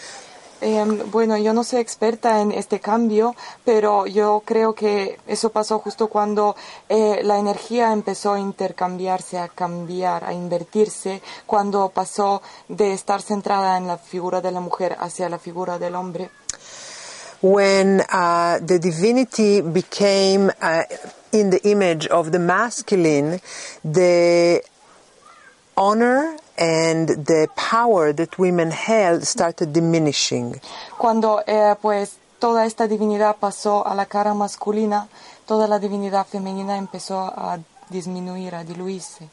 Em, 0.61 1.11
bueno, 1.11 1.37
yo 1.38 1.52
no 1.52 1.64
soy 1.64 1.81
experta 1.81 2.40
en 2.40 2.52
este 2.52 2.81
cambio, 2.81 3.35
pero 3.64 4.07
yo 4.07 4.43
creo 4.45 4.75
que 4.75 5.19
eso 5.26 5.50
pasó 5.50 5.79
justo 5.79 6.09
cuando 6.09 6.55
eh, 6.88 7.21
la 7.23 7.38
energía 7.38 7.93
empezó 7.93 8.35
a 8.35 8.40
intercambiarse, 8.40 9.38
a 9.38 9.49
cambiar, 9.49 10.25
a 10.25 10.33
invertirse, 10.33 11.23
cuando 11.47 11.88
pasó 11.88 12.43
de 12.69 12.93
estar 12.93 13.23
centrada 13.23 13.79
en 13.79 13.87
la 13.87 13.97
figura 13.97 14.40
de 14.40 14.52
la 14.52 14.61
mujer 14.61 14.97
hacia 15.00 15.29
la 15.29 15.38
figura 15.38 15.79
del 15.79 15.95
hombre. 15.95 16.31
when 17.43 18.02
uh, 18.12 18.59
the 18.61 18.79
divinity 18.79 19.61
became 19.62 20.50
uh, 20.61 20.83
in 21.33 21.50
the 21.50 21.69
image 21.69 22.07
of 22.09 22.33
the 22.33 22.38
masculine, 22.38 23.40
the 23.85 24.62
honor 25.76 26.37
and 26.61 27.09
the 27.09 27.49
power 27.57 28.12
that 28.12 28.38
women 28.38 28.71
held 28.71 29.25
started 29.25 29.73
diminishing. 29.73 30.61
Cuando 30.99 31.43
eh, 31.47 31.75
pues 31.81 32.19
toda 32.38 32.67
esta 32.67 32.87
divinidad 32.87 33.37
pasó 33.37 33.87
a 33.87 33.95
la 33.95 34.05
cara 34.05 34.35
masculina, 34.35 35.09
toda 35.47 35.67
la 35.67 35.79
divinidad 35.79 36.26
femenina 36.26 36.76
empezó 36.76 37.21
a 37.21 37.59
disminuir, 37.88 38.55
a 38.55 38.64
diluirse. 38.64 39.29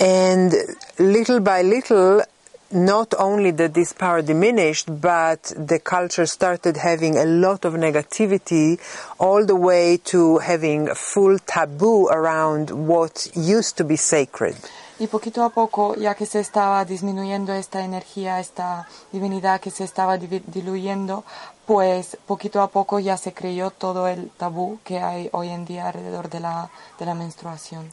And 0.00 0.54
little 0.98 1.40
by 1.40 1.62
little, 1.62 2.22
not 2.70 3.14
only 3.18 3.52
did 3.52 3.74
this 3.74 3.92
power 3.92 4.22
diminished, 4.22 4.88
but 5.00 5.42
the 5.56 5.80
culture 5.80 6.24
started 6.26 6.76
having 6.76 7.18
a 7.18 7.24
lot 7.24 7.64
of 7.64 7.74
negativity, 7.74 8.78
all 9.18 9.44
the 9.44 9.56
way 9.56 9.96
to 10.04 10.38
having 10.38 10.88
a 10.88 10.94
full 10.94 11.38
taboo 11.40 12.08
around 12.08 12.70
what 12.70 13.28
used 13.34 13.76
to 13.78 13.84
be 13.84 13.96
sacred. 13.96 14.56
Y 15.00 15.06
poquito 15.06 15.44
a 15.44 15.50
poco, 15.50 15.94
ya 15.94 16.14
que 16.16 16.26
se 16.26 16.40
estaba 16.40 16.84
disminuyendo 16.84 17.52
esta 17.52 17.84
energía, 17.84 18.40
esta 18.40 18.88
divinidad 19.12 19.60
que 19.60 19.70
se 19.70 19.84
estaba 19.84 20.18
diluyendo, 20.18 21.24
pues 21.68 22.16
poquito 22.26 22.62
a 22.62 22.68
poco 22.68 22.98
ya 22.98 23.18
se 23.18 23.34
creyó 23.34 23.70
todo 23.70 24.08
el 24.08 24.30
tabú 24.38 24.78
que 24.84 25.00
hay 25.00 25.28
hoy 25.32 25.50
en 25.50 25.66
día 25.66 25.88
alrededor 25.88 26.30
de 26.30 26.40
la, 26.40 26.70
de 26.98 27.04
la 27.04 27.12
menstruación. 27.12 27.90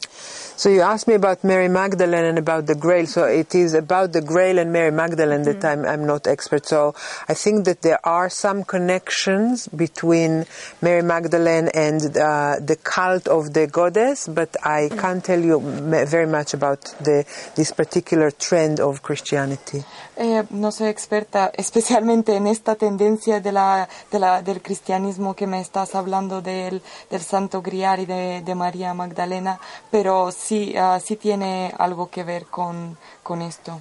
So 0.56 0.70
you 0.70 0.80
asked 0.80 1.06
me 1.06 1.14
about 1.14 1.44
Mary 1.44 1.68
Magdalene 1.68 2.24
and 2.24 2.38
about 2.38 2.64
the 2.64 2.74
Grail. 2.74 3.06
So 3.06 3.26
it 3.26 3.54
is 3.54 3.74
about 3.74 4.14
the 4.14 4.22
Grail 4.22 4.58
and 4.58 4.72
Mary 4.72 4.90
Magdalene 4.90 5.42
that 5.42 5.62
I'm, 5.62 5.84
I'm 5.84 6.06
not 6.06 6.26
expert. 6.26 6.64
So 6.64 6.94
I 7.28 7.34
think 7.34 7.66
that 7.66 7.82
there 7.82 8.00
are 8.02 8.30
some 8.30 8.64
connections 8.64 9.68
between 9.68 10.46
Mary 10.80 11.02
Magdalene 11.02 11.68
and 11.74 12.00
uh, 12.16 12.56
the 12.58 12.78
cult 12.82 13.28
of 13.28 13.52
the 13.52 13.66
goddess, 13.66 14.26
but 14.26 14.56
I 14.64 14.88
can't 14.96 15.22
tell 15.22 15.40
you 15.40 15.60
very 15.60 16.26
much 16.26 16.54
about 16.54 16.80
the, 17.04 17.26
this 17.54 17.72
particular 17.72 18.30
trend 18.30 18.80
of 18.80 19.02
Christianity. 19.02 19.84
Eh, 20.16 20.44
no 20.48 20.72
soy 20.72 20.88
experta 20.88 21.50
especialmente 21.54 22.36
en 22.36 22.46
esta 22.46 22.76
tendencia 22.76 23.40
de 23.40 23.52
la, 23.52 23.65
del 24.10 24.62
cristianismo 24.62 25.34
que 25.34 25.46
me 25.46 25.60
estás 25.60 25.94
hablando 25.94 26.42
del, 26.42 26.82
del 27.10 27.20
Santo 27.20 27.62
Grial 27.62 28.00
y 28.00 28.06
de, 28.06 28.42
de 28.42 28.54
María 28.54 28.94
Magdalena, 28.94 29.58
pero 29.90 30.30
sí, 30.32 30.74
ah, 30.76 30.98
sí 31.02 31.16
tiene 31.16 31.72
algo 31.78 32.10
que 32.10 32.24
ver 32.24 32.46
con, 32.46 32.96
con 33.22 33.42
esto. 33.42 33.80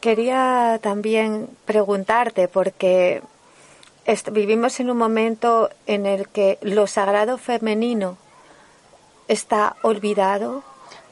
Quería 0.00 0.78
también 0.82 1.48
preguntarte, 1.64 2.48
porque 2.48 3.22
vivimos 4.30 4.78
en 4.78 4.90
un 4.90 4.98
momento 4.98 5.70
en 5.86 6.06
el 6.06 6.28
que 6.28 6.58
lo 6.60 6.86
sagrado 6.86 7.38
femenino 7.38 8.16
está 9.26 9.76
olvidado, 9.82 10.62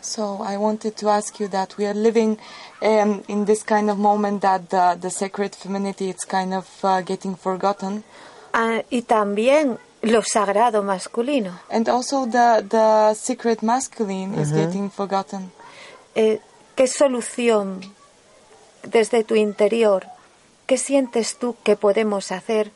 So 0.04 0.42
I 0.42 0.58
wanted 0.58 0.96
to 0.98 1.08
ask 1.08 1.40
you 1.40 1.48
that 1.48 1.78
we 1.78 1.86
are 1.86 1.94
living 1.94 2.38
um, 2.82 3.24
in 3.26 3.46
this 3.46 3.62
kind 3.62 3.88
of 3.88 3.98
moment 3.98 4.42
that 4.42 4.68
the, 4.68 4.98
the 5.00 5.08
sacred 5.08 5.54
femininity 5.54 6.10
is 6.10 6.24
kind 6.26 6.52
of 6.52 6.68
uh, 6.84 7.00
getting 7.00 7.36
forgotten, 7.36 8.04
ah, 8.52 8.82
y 8.90 9.00
también 9.00 9.78
lo 10.02 10.22
sagrado 10.22 10.82
masculino. 10.82 11.58
and 11.70 11.88
also 11.88 12.26
the 12.26 12.62
the 12.68 13.14
secret 13.14 13.62
masculine 13.62 14.34
is 14.34 14.52
getting 14.52 14.90
forgotten. 14.90 15.50
Eh, 16.14 16.38
¿Qué 16.76 16.86
solución 16.86 17.80
desde 18.82 19.24
tu 19.24 19.36
interior, 19.36 20.06
qué 20.66 20.76
sientes 20.76 21.38
tú 21.38 21.56
que 21.62 21.76
podemos 21.76 22.30
hacer 22.30 22.72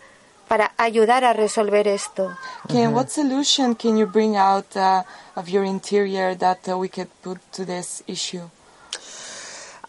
para 0.49 0.73
ayudar 0.79 1.25
a 1.25 1.33
resolver 1.33 1.87
esto? 1.87 2.37
Can 2.69 2.93
what 2.95 3.11
solution 3.11 3.75
can 3.75 3.97
you 3.97 4.07
bring 4.07 4.37
out 4.37 4.75
uh, 4.77 5.03
of 5.37 5.49
your 5.49 5.65
interior 5.65 6.35
that 6.35 6.69
uh, 6.69 6.77
we 6.77 6.89
could 6.89 7.09
put 7.23 7.39
to 7.53 7.65
this 7.65 8.03
issue? 8.07 8.49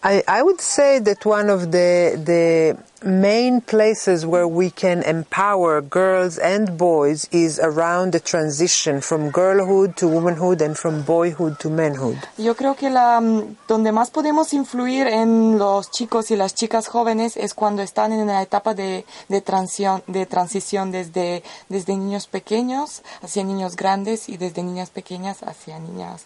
I, 0.02 0.24
I 0.28 0.42
would 0.44 0.62
say 0.62 1.00
that 1.00 1.26
one 1.26 1.50
of 1.50 1.72
the 1.72 2.16
the 2.16 2.78
main 3.04 3.62
places 3.62 4.26
where 4.26 4.48
we 4.48 4.70
can 4.70 5.04
empower 5.04 5.82
girls 5.82 6.38
and 6.38 6.78
boys 6.78 7.28
is 7.32 7.60
around 7.60 8.12
the 8.12 8.20
transition 8.20 9.02
from 9.02 9.30
girlhood 9.30 9.96
to 9.98 10.08
womanhood 10.08 10.62
and 10.62 10.78
from 10.78 11.04
boyhood 11.04 11.60
to 11.60 11.70
manhood. 11.70 12.18
Yo 12.38 12.56
creo 12.56 12.76
que 12.76 12.90
la 12.90 13.20
mm, 13.20 13.58
donde 13.68 13.92
más 13.92 14.10
podemos 14.10 14.54
influir 14.54 15.08
en 15.08 15.58
los 15.58 15.92
chicos 15.92 16.32
y 16.32 16.36
las 16.36 16.54
chicas 16.56 16.88
jóvenes 16.88 17.38
es 17.38 17.54
cuando 17.54 17.82
están 17.82 18.12
en 18.12 18.28
la 18.28 18.42
etapa 18.42 18.74
de, 18.74 19.06
de 19.28 19.42
transición, 19.42 20.04
de 20.08 20.26
transición 20.26 20.92
desde, 20.92 21.44
desde 21.70 21.96
niños 21.96 22.28
pequeños 22.28 23.02
hacia 23.22 23.44
niños 23.44 23.76
grandes 23.76 24.30
y 24.30 24.38
desde 24.38 24.64
niñas 24.64 24.90
pequeñas 24.90 25.44
hacia 25.44 25.80
niñas, 25.80 26.26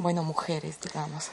bueno, 0.00 0.22
mujeres, 0.24 0.78
digamos. 0.80 1.30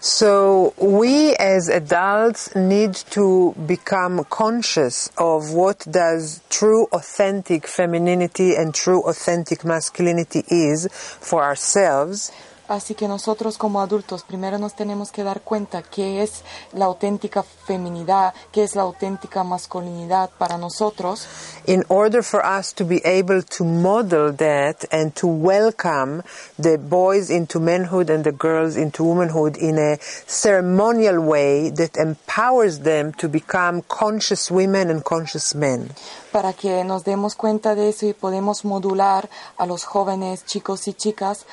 So 0.00 0.74
we 0.78 1.34
as 1.36 1.68
adults 1.68 2.54
need 2.54 2.94
to 3.10 3.54
become 3.66 4.24
conscious 4.24 5.10
of 5.16 5.52
what 5.52 5.86
does 5.90 6.42
true 6.50 6.86
authentic 6.92 7.66
femininity 7.66 8.54
and 8.54 8.74
true 8.74 9.02
authentic 9.08 9.64
masculinity 9.64 10.44
is 10.48 10.88
for 10.92 11.42
ourselves 11.42 12.30
Así 12.66 12.94
que 12.94 13.08
nosotros 13.08 13.58
como 13.58 13.80
adultos 13.80 14.22
primero 14.22 14.58
nos 14.58 14.74
tenemos 14.74 15.12
que 15.12 15.22
dar 15.22 15.42
cuenta 15.42 15.82
qué 15.82 16.22
es 16.22 16.42
la 16.72 16.86
auténtica 16.86 17.42
feminidad, 17.42 18.32
qué 18.52 18.62
es 18.62 18.74
la 18.74 18.82
auténtica 18.82 19.44
masculinidad 19.44 20.30
para 20.38 20.56
nosotros, 20.56 21.26
in 21.66 21.84
order 21.88 22.22
for 22.22 22.42
us 22.44 22.72
to 22.72 22.84
be 22.86 23.02
able 23.04 23.42
to 23.42 23.64
model 23.64 24.34
that 24.34 24.84
and 24.90 25.14
to 25.14 25.26
welcome 25.26 26.22
the 26.58 26.78
boys 26.78 27.28
into 27.28 27.60
manhood 27.60 28.08
and 28.10 28.24
the 28.24 28.32
girls 28.32 28.76
into 28.76 29.04
womanhood 29.04 29.56
in 29.58 29.78
a 29.78 29.98
ceremonial 30.26 31.20
way 31.20 31.70
that 31.70 31.96
empowers 31.98 32.80
them 32.80 33.12
to 33.12 33.28
become 33.28 33.82
conscious 33.88 34.50
women 34.50 34.88
and 34.88 35.04
conscious 35.04 35.54
men. 35.54 35.90
para 36.34 36.52
que 36.52 36.82
nos 36.82 37.04
demos 37.04 37.36
cuenta 37.36 37.76
de 37.76 37.90
eso 37.90 38.06
y 38.06 38.12
podemos 38.12 38.64
modular 38.64 39.30
a 39.56 39.66
los 39.66 39.84
jóvenes 39.84 40.44
chicos 40.44 40.88
y 40.88 40.92
chicas 40.92 41.46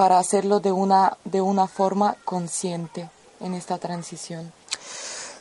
para 0.00 0.18
hacerlo 0.18 0.60
de 0.60 0.72
una, 0.72 1.18
de 1.26 1.42
una 1.42 1.66
forma 1.66 2.16
consciente 2.24 3.10
en 3.38 3.52
esta 3.52 3.76
transición. 3.76 4.50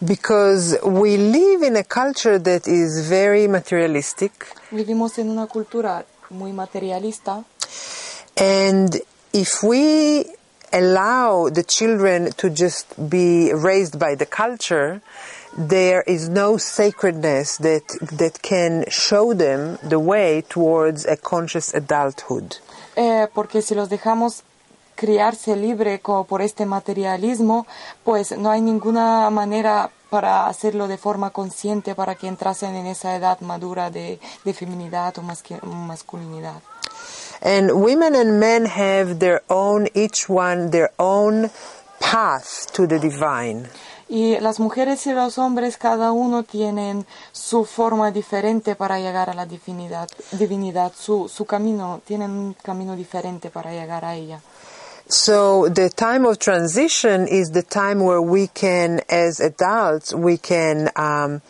Because 0.02 0.78
we 0.84 1.16
live 1.16 1.66
in 1.66 1.78
a 1.78 1.84
culture 1.86 2.38
that 2.38 2.68
is 2.68 3.08
very 3.08 3.48
materialistic 3.48 4.34
Vivimos 4.72 5.18
en 5.18 5.30
una 5.30 5.48
cultura 5.48 6.04
muy 6.30 6.52
materialista 6.52 7.46
And 8.36 9.02
if 9.32 9.64
we 9.64 10.26
allow 10.74 11.50
the 11.50 11.64
children 11.64 12.32
to 12.34 12.50
just 12.50 12.86
be 13.10 13.54
raised 13.54 13.98
by 13.98 14.16
the 14.16 14.26
culture, 14.26 15.02
there 15.58 16.04
is 16.06 16.28
no 16.28 16.58
sacredness 16.58 17.56
that, 17.60 17.88
that 18.12 18.42
can 18.42 18.84
show 18.90 19.34
them 19.34 19.78
the 19.82 20.00
way 20.00 20.44
towards 20.50 21.06
a 21.06 21.16
conscious 21.16 21.74
adulthood. 21.74 22.58
Eh, 22.98 23.28
porque 23.34 23.62
si 23.62 23.76
los 23.76 23.88
dejamos 23.88 24.44
criarse 25.00 25.56
libre 25.56 26.02
por 26.28 26.42
este 26.42 26.66
materialismo, 26.66 27.66
pues 28.04 28.38
no 28.38 28.52
hay 28.52 28.60
ninguna 28.60 29.30
manera 29.30 29.90
para 30.10 30.48
hacerlo 30.48 30.90
de 30.90 30.98
forma 30.98 31.30
consciente 31.30 31.96
para 31.96 32.16
que 32.16 32.28
entrasen 32.28 32.76
en 32.76 32.86
esa 32.86 33.16
edad 33.16 33.40
madura 33.40 33.90
de, 33.90 34.20
de 34.44 34.54
feminidad 34.54 35.14
o 35.18 35.22
masculinidad. 35.64 36.62
And 37.42 37.72
women 37.72 38.14
and 38.14 38.40
men 38.40 38.66
have 38.66 39.20
their 39.20 39.42
own, 39.48 39.88
each 39.94 40.30
one, 40.30 40.72
their 40.72 40.92
own 40.98 41.50
path 42.02 42.70
to 42.74 42.86
the 42.86 43.00
divine. 43.00 43.70
Y 44.10 44.38
las 44.40 44.60
mujeres 44.60 45.06
y 45.06 45.14
los 45.14 45.38
hombres, 45.38 45.78
cada 45.78 46.12
uno 46.12 46.44
tienen 46.44 47.06
su 47.32 47.64
forma 47.64 48.12
diferente 48.12 48.76
para 48.76 49.00
llegar 49.00 49.30
a 49.30 49.34
la 49.34 49.46
divinidad, 49.46 50.10
divinidad 50.32 50.92
su, 50.94 51.30
su 51.30 51.46
camino, 51.46 52.02
tienen 52.06 52.32
un 52.32 52.54
camino 52.54 52.96
diferente 52.96 53.50
para 53.50 53.72
llegar 53.72 54.04
a 54.04 54.16
ella. 54.16 54.42
So 55.12 55.68
the 55.70 55.90
time 55.90 56.24
of 56.26 56.38
transition 56.38 57.28
is 57.28 57.50
the 57.52 57.64
time 57.64 58.00
where 58.02 58.22
we 58.22 58.48
can, 58.48 59.02
as 59.10 59.40
adults, 59.40 60.14
we 60.14 60.38
can 60.38 60.90
um, 60.96 61.42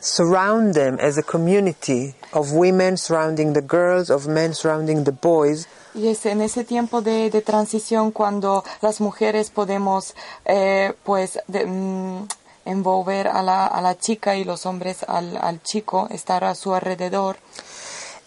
surround 0.00 0.74
them 0.74 0.98
as 1.00 1.16
a 1.16 1.22
community 1.22 2.14
of 2.34 2.52
women 2.52 2.98
surrounding 2.98 3.54
the 3.54 3.62
girls, 3.62 4.10
of 4.10 4.26
men 4.28 4.52
surrounding 4.52 5.04
the 5.04 5.12
boys, 5.12 5.66
Y 5.96 6.08
es 6.08 6.26
en 6.26 6.40
ese 6.42 6.64
tiempo 6.64 7.02
de, 7.02 7.30
de 7.30 7.40
transición 7.40 8.10
cuando 8.10 8.64
las 8.82 9.00
mujeres 9.00 9.50
podemos, 9.50 10.14
eh, 10.44 10.92
pues, 11.04 11.38
de- 11.46 11.64
mm, 11.66 12.26
envolver 12.66 13.28
a 13.28 13.42
la, 13.42 13.66
a 13.68 13.80
la 13.80 13.94
chica 13.96 14.34
y 14.36 14.42
los 14.44 14.66
hombres 14.66 15.04
al, 15.06 15.36
al 15.36 15.62
chico, 15.62 16.08
estar 16.10 16.42
a 16.44 16.54
su 16.56 16.74
alrededor 16.74 17.36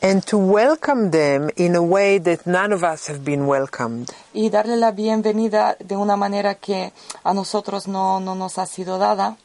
and 0.01 0.23
to 0.25 0.37
welcome 0.37 1.09
them 1.11 1.49
in 1.57 1.75
a 1.75 1.81
way 1.81 2.19
that 2.19 2.45
none 2.45 2.71
of 2.71 2.83
us 2.83 3.07
have 3.07 3.23
been 3.23 3.47
welcomed. 3.47 4.11
y 4.33 4.49
darle 4.49 4.77
la 4.77 4.91
bienvenida 4.91 5.75
de 5.79 5.95
una 5.95 6.15
manera 6.15 6.55
que 6.55 6.91
a 7.23 7.33
nosotros 7.33 7.87
no, 7.87 8.19
no 8.19 8.35
nos 8.35 8.57
ha 8.57 8.65
sido 8.65 8.99
dada. 8.99 9.37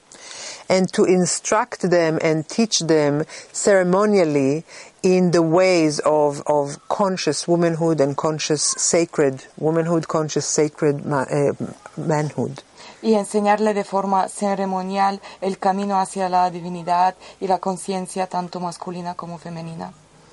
and 0.68 0.90
to 0.92 1.04
instruct 1.04 1.88
them 1.90 2.18
and 2.23 2.47
teach 2.49 2.80
them 2.87 3.25
ceremonially 3.52 4.64
in 5.02 5.30
the 5.32 5.42
ways 5.42 5.99
of, 6.04 6.42
of 6.47 6.78
conscious 6.88 7.49
womanhood 7.49 8.00
and 8.00 8.16
conscious 8.16 8.62
sacred 8.78 9.42
womanhood, 9.59 10.06
conscious 10.06 10.47
sacred 10.47 11.04
ma- 11.04 11.26
uh, 11.30 11.52
manhood. 11.97 12.62
y 13.02 13.14
enseñarle 13.14 13.75
de 13.75 13.82
forma 13.85 14.28
ceremonial 14.28 15.21
el 15.40 15.59
camino 15.59 15.99
hacia 15.99 16.28
la 16.28 16.50
divinidad 16.50 17.16
y 17.40 17.49
la 17.49 17.59
conciencia 17.59 18.28
tanto 18.28 18.61
masculina 18.61 19.14
como 19.14 19.38
femenina. 19.38 19.92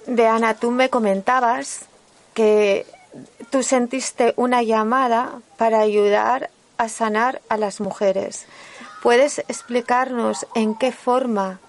Diana, 0.10 0.56
tú 0.56 0.72
me 0.72 0.90
comentabas 0.90 1.82
que 2.34 2.88
tú 3.52 3.62
sentiste 3.62 4.34
una 4.38 4.64
llamada 4.64 5.42
para 5.58 5.82
ayudar 5.82 6.50
a 6.78 6.90
sanar 6.90 7.42
a 7.48 7.58
las 7.58 7.80
mujeres. 7.80 8.48
¿Puedes 9.04 9.40
explicarnos 9.40 10.48
en 10.56 10.74
qué 10.76 10.92
forma 10.92 11.60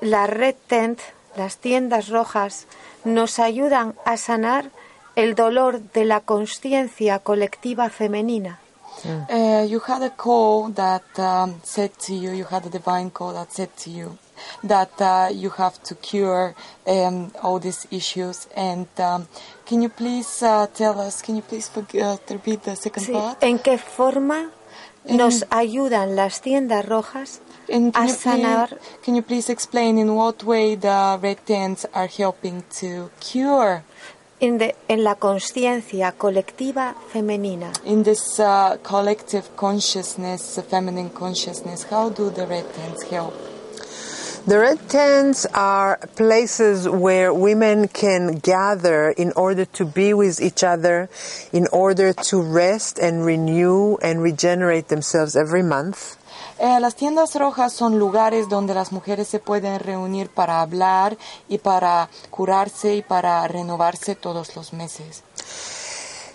la 0.00 0.26
Red 0.28 0.54
Tent, 0.68 1.00
las 1.36 1.58
tiendas 1.58 2.08
rojas, 2.08 2.66
nos 3.04 3.38
ayudan 3.38 3.94
a 4.04 4.16
sanar 4.16 4.70
el 5.16 5.34
dolor 5.34 5.80
de 5.92 6.04
la 6.04 6.20
conciencia 6.20 7.18
colectiva 7.18 7.90
femenina? 7.90 8.60
Uh, 9.04 9.64
you 9.66 9.80
had 9.80 10.02
a 10.02 10.10
call 10.10 10.72
that 10.74 11.02
um, 11.18 11.54
said 11.62 11.90
to 11.98 12.14
you, 12.14 12.32
you 12.32 12.44
had 12.44 12.66
a 12.66 12.70
divine 12.70 13.10
call 13.10 13.32
that 13.32 13.50
said 13.50 13.70
to 13.76 13.90
you 13.90 14.18
that 14.64 14.90
uh, 15.00 15.28
you 15.32 15.50
have 15.50 15.82
to 15.84 15.94
cure 15.96 16.54
um, 16.86 17.30
all 17.42 17.58
these 17.58 17.86
issues. 17.90 18.46
And 18.56 18.86
um, 18.98 19.28
can 19.66 19.82
you 19.82 19.88
please 19.88 20.42
uh, 20.42 20.66
tell 20.74 21.00
us, 21.00 21.22
can 21.22 21.36
you 21.36 21.42
please 21.42 21.70
uh, 21.76 22.16
repeat 22.30 22.62
the 22.64 22.76
second 22.76 23.04
Sí, 23.04 23.12
part? 23.12 23.42
¿En 23.42 23.58
qué 23.58 23.78
forma 23.78 24.50
nos 25.04 25.44
ayudan 25.50 26.14
las 26.14 26.40
tiendas 26.42 26.84
rojas 26.86 27.40
And 27.72 27.92
can 27.94 28.02
a 28.04 28.06
you, 28.08 28.12
please, 28.14 28.22
sanar 28.22 28.78
can 29.02 29.14
you 29.14 29.22
please 29.22 29.48
explain 29.48 29.96
in 29.96 30.14
what 30.14 30.44
way 30.44 30.74
the 30.74 31.18
red 31.22 31.38
tents 31.46 31.86
are 31.94 32.06
helping 32.08 32.62
to 32.80 33.10
cure 33.20 33.82
en, 34.40 34.58
de- 34.58 34.74
en 34.88 35.02
la 35.04 35.14
conciencia 35.14 36.12
colectiva 36.12 36.94
femenina? 37.12 37.72
in 37.84 38.02
this 38.02 38.38
uh, 38.40 38.76
collective 38.82 39.44
consciousness, 39.56 40.60
feminine 40.68 41.10
consciousness? 41.10 41.84
How 41.90 42.10
do 42.10 42.28
the 42.30 42.46
red 42.46 42.66
tents 42.74 43.04
help? 43.04 43.32
The 44.50 44.58
red 44.58 44.88
tents 44.88 45.46
are 45.54 46.00
places 46.16 46.88
where 46.88 47.32
women 47.32 47.86
can 47.86 48.40
gather 48.42 49.10
in 49.10 49.32
order 49.36 49.64
to 49.78 49.84
be 49.84 50.12
with 50.12 50.40
each 50.40 50.64
other, 50.64 51.08
in 51.52 51.68
order 51.70 52.12
to 52.12 52.42
rest 52.42 52.98
and 52.98 53.24
renew 53.24 53.94
and 54.02 54.20
regenerate 54.20 54.88
themselves 54.88 55.36
every 55.36 55.62
month. 55.62 56.16
Eh, 56.58 56.80
las 56.80 56.96
tiendas 56.96 57.36
rojas 57.36 57.72
son 57.72 58.00
lugares 58.00 58.48
donde 58.48 58.74
las 58.74 58.90
mujeres 58.90 59.28
se 59.28 59.38
pueden 59.38 59.78
reunir 59.78 60.30
para 60.30 60.62
hablar 60.62 61.16
y 61.48 61.58
para 61.58 62.10
curarse 62.30 62.96
y 62.96 63.02
para 63.02 63.46
renovarse 63.46 64.16
todos 64.16 64.56
los 64.56 64.72
meses. 64.72 65.22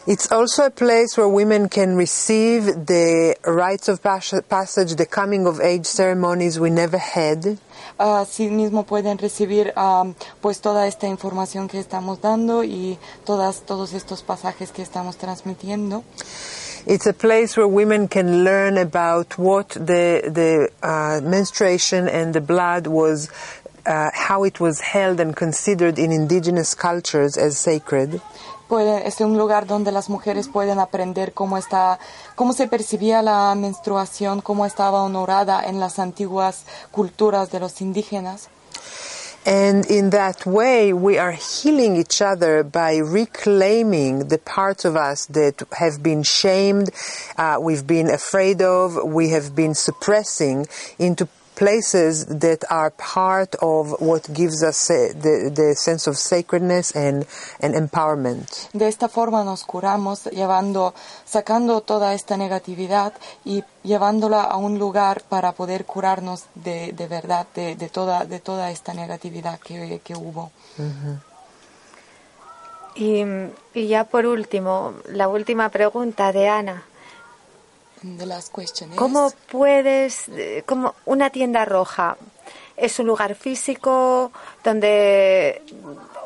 It's 0.08 0.32
also 0.32 0.68
a 0.68 0.70
place 0.70 1.18
where 1.18 1.28
women 1.28 1.68
can 1.68 1.96
receive 1.96 2.66
the 2.66 3.36
rites 3.44 3.90
of 3.90 4.04
passage, 4.04 4.94
the 4.94 5.08
coming 5.08 5.48
of 5.48 5.60
age 5.60 5.88
ceremonies 5.88 6.60
we 6.60 6.70
never 6.70 7.00
had. 7.00 7.58
Asimismo 7.98 8.86
pueden 8.86 9.18
recibir 9.18 9.74
am, 9.76 10.14
pues 10.42 10.62
toda 10.62 10.86
esta 10.86 11.08
información 11.08 11.68
que 11.68 11.80
estamos 11.80 12.22
dando 12.22 12.64
y 12.64 13.00
todas, 13.26 13.62
todos 13.62 13.94
estos 13.94 14.22
pasajes 14.22 14.72
que 14.72 14.84
estamos 14.84 15.18
transmitiendo. 15.18 16.04
It's 16.86 17.08
a 17.08 17.14
place 17.14 17.58
where 17.58 17.68
women 17.68 18.08
can 18.08 18.44
learn 18.44 18.78
about 18.78 19.40
what 19.40 19.70
the 19.70 20.22
the 20.30 20.70
uh, 20.84 21.20
menstruation 21.24 22.08
and 22.08 22.32
the 22.32 22.42
blood 22.42 22.86
was, 22.86 23.32
uh, 23.88 24.12
how 24.14 24.44
it 24.44 24.60
was 24.60 24.82
held 24.82 25.20
and 25.20 25.36
considered 25.36 25.98
in 25.98 26.12
indigenous 26.12 26.76
cultures 26.76 27.38
as 27.38 27.58
sacred. 27.58 28.22
Es 28.70 29.22
un 29.22 29.38
lugar 29.38 29.68
donde 29.68 29.92
las 29.92 30.10
mujeres 30.10 30.48
pueden 30.48 30.80
aprender 30.80 31.34
cómo 31.34 31.58
está, 31.58 32.00
cómo 32.36 32.52
se 32.52 32.68
percibía 32.68 33.22
la 33.22 33.54
menstruación, 33.56 34.42
cómo 34.42 34.66
estaba 34.66 35.04
honorada 35.04 35.64
en 35.66 35.80
las 35.80 36.00
antiguas 36.00 36.64
culturas 36.92 37.52
de 37.52 37.60
los 37.60 37.82
indígenas. 37.82 38.50
And 39.46 39.86
in 39.92 40.10
that 40.10 40.48
way, 40.48 40.92
we 40.92 41.20
are 41.20 41.34
healing 41.34 41.98
each 41.98 42.20
other 42.20 42.64
by 42.64 42.98
reclaiming 42.98 44.30
the 44.30 44.40
parts 44.40 44.86
of 44.86 44.96
us 44.96 45.28
that 45.28 45.62
have 45.74 46.02
been 46.02 46.24
shamed, 46.24 46.90
uh, 47.38 47.60
we've 47.62 47.86
been 47.86 48.10
afraid 48.10 48.64
of, 48.64 48.98
we 49.04 49.30
have 49.30 49.56
been 49.56 49.76
suppressing 49.76 50.66
into 50.98 51.28
places 51.56 52.26
that 52.28 52.64
are 52.70 52.92
part 52.92 53.56
of 53.62 53.96
what 54.00 54.32
gives 54.34 54.64
us 54.64 54.90
uh, 54.90 55.14
the, 55.14 55.50
the 55.54 55.76
sense 55.76 56.08
of 56.08 56.18
sacredness 56.18 56.96
and, 56.96 57.26
and 57.62 57.74
empowerment. 57.76 58.70
De 58.74 58.88
esta 58.88 59.08
forma 59.08 59.44
nos 59.44 59.64
curamos, 59.64 60.26
llevando, 60.26 60.94
sacando 61.26 61.82
toda 61.82 62.14
esta 62.14 62.38
negatividad 62.38 63.14
y 63.44 63.64
llevándola 63.84 64.44
a 64.44 64.58
un 64.58 64.78
lugar 64.78 65.24
para 65.30 65.54
poder 65.54 65.86
curarnos 65.86 66.46
de, 66.56 66.92
de 66.92 67.08
verdad, 67.08 67.48
de, 67.56 67.76
de 67.76 67.90
toda, 67.90 68.26
de 68.26 68.40
toda 68.40 68.72
esta 68.72 68.94
negatividad 68.94 69.60
que, 69.60 70.02
que 70.04 70.16
hubo. 70.16 70.52
Y, 72.96 73.24
y 73.74 73.88
ya 73.88 74.06
por 74.06 74.26
último, 74.26 74.94
la 75.10 75.28
última 75.28 75.70
pregunta 75.70 76.32
de 76.32 76.48
Ana. 76.48 76.84
The 76.84 76.94
last 76.94 76.94
question 76.94 77.94
is, 77.94 77.95
¿Cómo 78.96 79.32
puedes, 79.52 80.28
eh, 80.30 80.64
como 80.66 80.94
una 81.06 81.30
tienda 81.30 81.66
roja, 81.66 82.18
es 82.78 83.00
un 83.00 83.08
lugar 83.08 83.36
físico 83.36 84.32
donde 84.64 85.62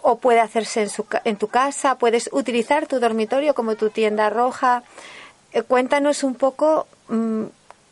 o 0.01 0.17
puede 0.17 0.39
hacerse 0.39 0.81
en, 0.81 0.89
su 0.89 1.05
en 1.25 1.35
tu 1.37 1.47
casa, 1.47 1.95
puedes 1.95 2.29
utilizar 2.31 2.87
tu 2.87 2.99
dormitorio 2.99 3.53
como 3.53 3.75
tu 3.75 3.89
tienda 3.89 4.29
roja? 4.29 4.83
Eh, 5.53 5.61
cuéntanos 5.63 6.23
un 6.23 6.35
poco 6.35 6.87
mm, 7.09 7.43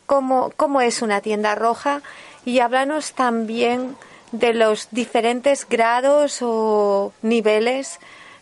cómo, 0.06 0.52
cómo 0.56 0.80
es 0.80 1.02
una 1.02 1.20
tienda 1.20 1.54
roja 1.54 2.02
y 2.44 2.60
háblanos 2.60 3.12
también 3.12 3.96
de 4.32 4.54
los 4.54 4.88
diferentes 4.90 5.66
grados 5.68 6.38
o 6.42 7.12
niveles 7.22 7.98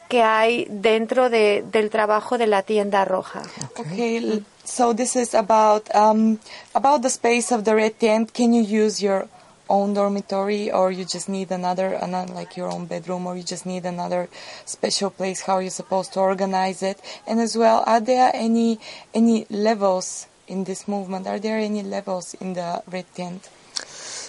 que 0.09 0.22
hay 0.22 0.66
dentro 0.70 1.30
de- 1.30 1.64
del 1.72 1.90
trabajo 1.90 2.38
de 2.38 2.46
la 2.46 2.62
tienda 2.62 3.04
roja. 3.04 3.42
Okay, 3.76 4.44
so 4.66 4.92
this 4.92 5.16
is 5.16 5.35
about 5.35 5.94
um, 5.94 6.40
about 6.74 7.02
the 7.02 7.11
space 7.11 7.52
of 7.52 7.64
the 7.64 7.74
red 7.74 7.98
tent. 7.98 8.35
Can 8.35 8.52
you 8.52 8.62
use 8.62 9.02
your 9.02 9.29
own 9.68 9.94
dormitory, 9.94 10.70
or 10.70 10.92
you 10.92 11.05
just 11.05 11.29
need 11.29 11.50
another, 11.50 11.94
another 11.94 12.33
like 12.33 12.57
your 12.57 12.70
own 12.70 12.87
bedroom, 12.87 13.26
or 13.26 13.37
you 13.37 13.42
just 13.42 13.66
need 13.66 13.85
another 13.85 14.29
special 14.64 15.11
place? 15.11 15.42
How 15.42 15.55
are 15.55 15.62
you 15.62 15.70
supposed 15.70 16.12
to 16.14 16.20
organize 16.20 16.83
it? 16.83 17.00
And 17.26 17.40
as 17.40 17.57
well, 17.57 17.83
are 17.87 18.00
there 18.00 18.31
any 18.35 18.79
any 19.14 19.46
levels 19.50 20.26
in 20.46 20.64
this 20.64 20.87
movement? 20.87 21.26
Are 21.26 21.38
there 21.38 21.59
any 21.59 21.83
levels 21.83 22.35
in 22.35 22.55
the 22.55 22.83
red 22.90 23.07
tent? 23.14 23.48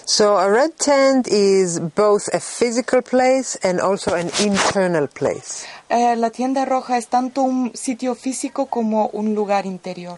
So 0.10 0.38
a 0.38 0.50
red 0.50 0.80
tent 0.80 1.28
is 1.28 1.82
both 1.82 2.30
a 2.34 2.40
physical 2.40 3.02
place 3.02 3.58
and 3.62 3.82
also 3.82 4.14
an 4.14 4.32
internal 4.40 5.08
place. 5.08 5.68
Eh, 5.90 6.16
la 6.16 6.30
tienda 6.30 6.64
roja 6.64 6.98
es 6.98 7.08
tanto 7.08 7.42
un 7.42 7.74
sitio 7.76 8.16
físico 8.16 8.68
como 8.68 9.10
un 9.12 9.36
lugar 9.36 9.66
interior. 9.66 10.18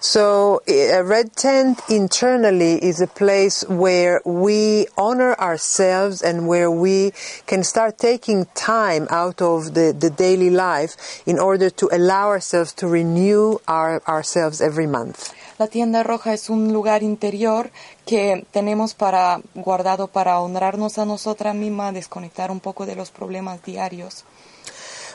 So 0.00 0.62
a 0.66 1.02
red 1.04 1.36
tent 1.36 1.78
internally 1.90 2.82
is 2.82 3.02
a 3.02 3.06
place 3.06 3.64
where 3.68 4.22
we 4.24 4.86
honor 4.96 5.34
ourselves 5.38 6.22
and 6.22 6.48
where 6.48 6.70
we 6.70 7.12
can 7.46 7.62
start 7.64 7.98
taking 7.98 8.46
time 8.54 9.06
out 9.10 9.42
of 9.42 9.74
the, 9.74 9.94
the 9.96 10.08
daily 10.08 10.48
life 10.48 10.96
in 11.26 11.38
order 11.38 11.68
to 11.68 11.88
allow 11.92 12.28
ourselves 12.28 12.72
to 12.74 12.88
renew 12.88 13.58
our, 13.68 14.02
ourselves 14.08 14.62
every 14.62 14.86
month. 14.86 15.34
La 15.58 15.68
tienda 15.68 16.02
roja 16.02 16.32
es 16.32 16.50
un 16.50 16.72
lugar 16.72 17.04
interior 17.04 17.70
que 18.06 18.46
tenemos 18.50 18.94
para 18.94 19.40
guardado 19.54 20.08
para 20.08 20.40
honrarnos 20.40 20.98
a 20.98 21.04
nosotras 21.04 21.54
mismas, 21.54 21.94
desconectar 21.94 22.50
un 22.50 22.60
poco 22.60 22.86
de 22.86 22.96
los 22.96 23.10
problemas 23.10 23.62
diarios. 23.62 24.24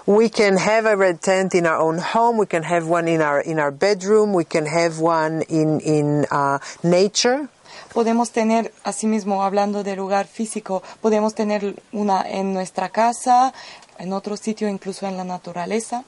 We 0.05 0.29
can 0.29 0.57
have 0.57 0.85
a 0.87 0.95
red 0.95 1.19
tent 1.19 1.53
in 1.53 1.65
our 1.65 1.81
own 1.81 1.99
home. 1.99 2.39
We 2.39 2.47
can 2.47 2.63
have 2.63 2.87
one 2.89 3.09
in 3.09 3.21
our 3.21 3.41
in 3.41 3.59
our 3.59 3.71
bedroom. 3.71 4.33
We 4.33 4.45
can 4.45 4.65
have 4.65 5.01
one 5.01 5.43
in 5.49 5.81
in 5.81 6.25
uh, 6.31 6.59
nature. 6.81 7.49
Podemos 7.93 8.31
tener, 8.31 8.71
asimismo, 8.83 9.43
hablando 9.43 9.83
de 9.83 9.95
lugar 9.95 10.27
físico, 10.27 10.81
podemos 11.01 11.35
tener 11.35 11.75
una 11.91 12.21
en 12.21 12.53
nuestra 12.53 12.87
casa, 12.89 13.53
en 13.97 14.13
otro 14.13 14.37
sitio, 14.37 14.69
incluso 14.69 15.07
en 15.07 15.17
la 15.17 15.23
naturaleza. 15.23 16.05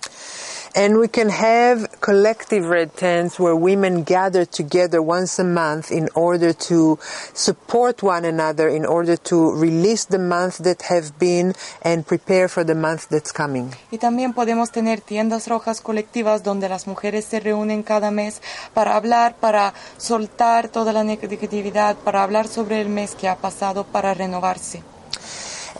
And 0.76 1.00
we 1.00 1.08
can 1.08 1.30
have 1.30 2.00
collective 2.00 2.66
red 2.66 2.96
tents 2.96 3.40
where 3.40 3.56
women 3.56 4.04
gather 4.04 4.46
together 4.46 5.02
once 5.02 5.40
a 5.40 5.44
month 5.44 5.92
in 5.92 6.10
order 6.14 6.54
to 6.54 7.00
support 7.34 8.04
one 8.04 8.24
another, 8.24 8.70
in 8.70 8.86
order 8.86 9.18
to 9.18 9.52
release 9.52 10.06
the 10.06 10.20
month 10.20 10.60
that 10.60 10.84
have 10.84 11.18
been 11.18 11.54
and 11.82 12.06
prepare 12.06 12.48
for 12.48 12.64
the 12.64 12.76
month 12.76 13.10
that's 13.10 13.32
coming. 13.32 13.74
Y 13.92 13.98
también 13.98 14.34
podemos 14.34 14.72
tener 14.72 15.02
tiendas 15.02 15.48
rojas 15.48 15.82
colectivas 15.82 16.44
donde 16.44 16.70
las 16.70 16.86
mujeres 16.86 17.26
se 17.26 17.40
reúnen 17.40 17.84
cada 17.84 18.12
mes 18.12 18.42
para 18.74 18.96
hablar, 18.96 19.36
para 19.38 19.74
soltar 19.98 20.70
toda 20.70 20.94
la 20.94 21.04
negatividad, 21.04 21.96
para 21.98 22.24
hablar 22.24 22.48
sobre 22.48 22.80
el 22.82 22.90
mes 22.90 23.16
que 23.16 23.28
ha 23.28 23.36
pasado, 23.36 23.86
para 23.86 24.14
renovarse. 24.14 24.84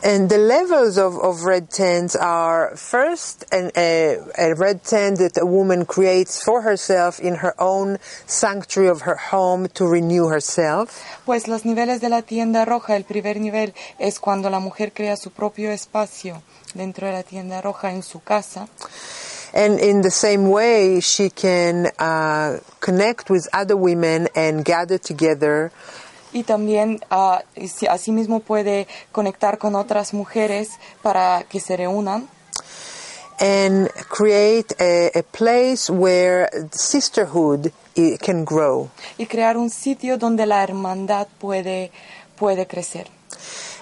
And 0.02 0.30
the 0.30 0.38
levels 0.38 0.98
of, 0.98 1.18
of 1.20 1.44
red 1.44 1.70
tents 1.70 2.16
are 2.16 2.74
first 2.78 3.44
an, 3.52 3.72
a, 3.76 4.18
a, 4.38 4.56
red 4.56 4.86
tent 4.86 5.20
that 5.20 5.38
a 5.38 5.46
woman 5.46 5.86
creates 5.86 6.42
for 6.42 6.62
herself 6.62 7.20
in 7.20 7.36
her 7.36 7.54
own 7.60 7.98
sanctuary 8.26 8.90
of 8.90 9.02
her 9.02 9.16
home 9.16 9.68
to 9.74 9.86
renew 9.86 10.28
herself. 10.28 11.04
Pues 11.26 11.50
los 11.50 11.66
niveles 11.66 12.00
de 12.00 12.08
la 12.08 12.22
tienda 12.22 12.64
roja, 12.66 12.96
el 12.96 13.04
primer 13.04 13.42
nivel 13.42 13.74
es 14.00 14.20
cuando 14.20 14.50
la 14.50 14.60
mujer 14.60 14.94
crea 14.94 15.18
su 15.18 15.32
propio 15.32 15.70
espacio 15.70 16.42
dentro 16.74 17.08
de 17.08 17.14
la 17.14 17.24
tienda 17.24 17.62
roja 17.62 17.92
en 17.92 18.02
su 18.02 18.22
casa. 18.22 18.70
And 19.54 19.80
in 19.80 20.02
the 20.02 20.12
same 20.12 20.50
way, 20.50 21.02
she 21.02 21.30
can 21.30 21.88
uh, 22.00 22.60
connect 22.80 23.30
with 23.30 23.50
other 23.52 23.76
women 23.76 24.30
and 24.34 24.64
gather 24.64 24.98
together 24.98 25.72
y 26.34 26.44
también 26.44 27.02
uh, 27.12 27.40
asimismo 27.90 28.40
puede 28.40 28.88
conectar 29.12 29.58
con 29.58 29.76
otras 29.76 30.14
mujeres 30.14 30.72
para 31.02 31.44
que 31.50 31.60
se 31.60 31.78
reúnan. 31.78 32.28
And 33.42 33.90
create 34.10 34.76
a, 34.80 35.20
a 35.20 35.24
place 35.24 35.90
where 35.90 36.50
sisterhood 36.72 37.72
can 38.20 38.44
grow. 38.44 38.90
Y 39.18 39.28
crear 39.28 39.58
un 39.58 39.70
sitio 39.70 40.18
donde 40.18 40.46
la 40.46 40.64
hermandad 40.64 41.28
puede, 41.40 41.92
puede 42.38 42.68
crecer. 42.68 43.08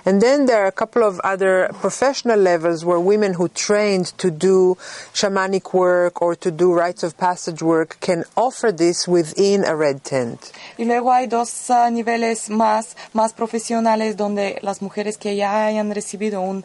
And 0.08 0.22
then 0.22 0.46
there 0.46 0.63
are 0.63 0.67
a 0.67 0.72
couple 0.72 1.04
of 1.04 1.20
other 1.20 1.70
professional 1.82 2.39
levels 2.39 2.86
where 2.86 2.98
women 2.98 3.34
who 3.34 3.50
trained 3.50 4.06
to 4.20 4.32
do 4.32 4.78
shamanic 5.13 5.74
work 5.74 6.22
or 6.22 6.34
to 6.34 6.50
do 6.50 6.72
rites 6.72 7.04
of 7.04 7.17
passage 7.17 7.62
work 7.62 7.98
can 8.00 8.24
offer 8.38 8.72
this 8.72 9.06
within 9.06 9.65
a 9.65 9.76
red 9.76 10.06
tent. 10.06 10.54
Y 10.78 10.86
luego 10.86 11.12
hay 11.12 11.28
dos 11.28 11.70
uh, 11.70 11.89
niveles 11.89 12.50
más, 12.50 12.96
más 13.12 13.34
profesionales 13.34 14.15
donde 14.15 14.60
las 14.62 14.82
mujeres 14.82 15.17
que 15.17 15.36
ya 15.36 15.65
hayan 15.65 15.93
recibido 15.93 16.39
un 16.39 16.63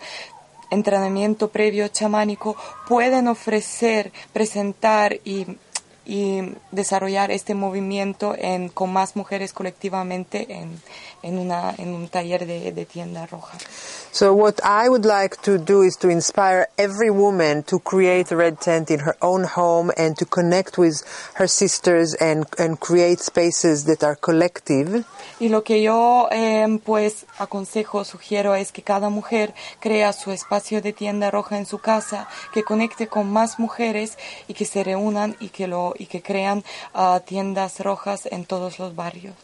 entrenamiento 0.71 1.49
previo 1.49 1.89
chamánico 1.89 2.55
pueden 2.87 3.27
ofrecer, 3.27 4.13
presentar 4.33 5.19
y 5.25 5.59
y 6.05 6.55
desarrollar 6.71 7.31
este 7.31 7.55
movimiento 7.55 8.35
en, 8.37 8.69
con 8.69 8.93
más 8.93 9.17
mujeres 9.17 9.53
colectivamente 9.53 10.47
en, 10.49 10.81
en, 11.23 11.39
una, 11.39 11.75
en 11.79 11.95
un 11.95 12.09
taller 12.09 12.47
de, 12.47 12.73
de 12.73 12.85
tienda 12.85 13.27
roja. 13.27 13.57
So 14.11 14.35
what 14.35 14.61
I 14.63 14.91
would 14.91 15.07
like 15.07 15.41
to 15.43 15.57
do 15.57 15.83
is 15.83 15.97
to 16.01 16.11
inspire 16.11 16.69
every 16.77 17.09
woman 17.09 17.63
to 17.63 17.79
create 17.79 18.31
a 18.31 18.37
red 18.37 18.61
tent 18.61 18.91
in 18.91 19.01
her 19.01 19.17
own 19.23 19.45
home 19.45 19.91
and 19.97 20.17
to 20.19 20.27
connect 20.27 20.77
with 20.77 21.03
her 21.35 21.49
sisters 21.49 22.15
and, 22.21 22.47
and 22.59 22.79
create 22.79 23.21
spaces 23.21 23.85
that 23.87 24.05
are 24.05 24.17
collective. 24.17 25.05
Y 25.41 25.49
lo 25.49 25.63
que 25.65 25.83
yo 25.83 26.29
eh, 26.31 26.79
pues 26.85 27.25
aconsejo, 27.39 28.05
sugiero 28.05 28.55
es 28.55 28.71
que 28.71 28.83
cada 28.83 29.09
mujer 29.09 29.55
crea 29.81 30.13
su 30.13 30.31
espacio 30.31 30.83
de 30.83 30.93
tienda 30.93 31.31
roja 31.31 31.57
en 31.57 31.65
su 31.65 31.79
casa, 31.79 32.29
que 32.53 32.65
conecte 32.65 33.09
con 33.09 33.33
más 33.33 33.59
mujeres 33.59 34.19
y 34.47 34.55
que 34.55 34.67
se 34.67 34.85
reúnan 34.85 35.37
y 35.41 35.49
que 35.49 35.67
lo 35.67 35.92
y 35.99 36.07
que 36.07 36.23
crean 36.23 36.65
uh, 36.95 37.21
tiendas 37.21 37.81
rojas 37.81 38.27
en 38.27 38.45
todos 38.45 38.79
los 38.79 38.95
barrios. 38.95 39.35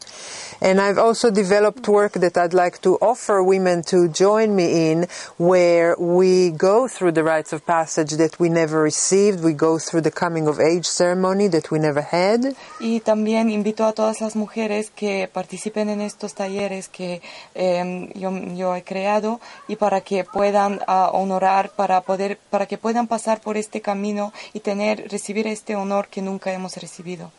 And 0.60 0.80
I've 0.80 0.98
also 0.98 1.30
developed 1.30 1.86
work 1.86 2.14
that 2.14 2.36
I'd 2.36 2.52
like 2.52 2.80
to 2.82 2.96
offer 3.00 3.42
women 3.42 3.82
to 3.84 4.08
join 4.08 4.56
me 4.56 4.90
in, 4.90 5.06
where 5.36 5.94
we 5.98 6.50
go 6.50 6.88
through 6.88 7.12
the 7.12 7.22
rites 7.22 7.52
of 7.52 7.64
passage 7.64 8.12
that 8.12 8.40
we 8.40 8.48
never 8.48 8.82
received, 8.82 9.44
we 9.44 9.52
go 9.52 9.78
through 9.78 10.00
the 10.00 10.10
coming 10.10 10.48
of 10.48 10.58
age 10.58 10.86
ceremony 10.86 11.46
that 11.48 11.70
we 11.70 11.78
never 11.78 12.02
had. 12.02 12.56
Y 12.80 13.00
también 13.00 13.50
invito 13.50 13.86
a 13.86 13.92
todas 13.92 14.20
las 14.20 14.34
mujeres 14.34 14.90
que 14.90 15.28
participen 15.32 15.88
en 15.88 16.00
estos 16.00 16.34
talleres 16.34 16.88
que 16.88 17.22
eh, 17.54 18.10
yo, 18.14 18.30
yo, 18.54 18.74
he 18.74 18.82
creado 18.82 19.40
y 19.68 19.76
para 19.76 20.00
que 20.00 20.24
puedan 20.24 20.80
uh, 20.88 21.10
honorar, 21.12 21.70
para 21.70 22.00
poder, 22.00 22.38
para 22.50 22.66
que 22.66 22.78
puedan 22.78 23.06
pasar 23.06 23.40
por 23.40 23.56
este 23.56 23.80
camino 23.80 24.32
y 24.52 24.60
tener, 24.60 25.08
recibir 25.08 25.46
este 25.46 25.76
honor 25.76 26.08
que 26.08 26.22
nunca 26.22 26.52
hemos 26.52 26.76
recibido. 26.76 27.30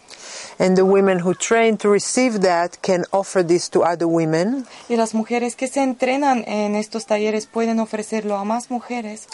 And 0.60 0.76
the 0.76 0.84
women 0.84 1.19
who 1.19 1.34
train 1.34 1.78
to 1.78 1.89
receive 1.89 2.41
that 2.41 2.82
can 2.82 3.06
offer 3.12 3.41
this 3.41 3.69
to 3.69 3.84
other 3.84 4.08
women. 4.08 4.65
Y 4.89 4.98
las 4.98 5.13
mujeres 5.13 5.56
que 5.56 5.67
se 5.67 5.82
entrenan 5.82 6.43
en 6.48 6.76
estos 6.76 7.06
talleres 7.06 7.48
pueden 7.48 7.80
ofrecerlo 7.80 8.38
a 8.38 8.43
más 8.43 8.69
mujeres. 8.69 9.28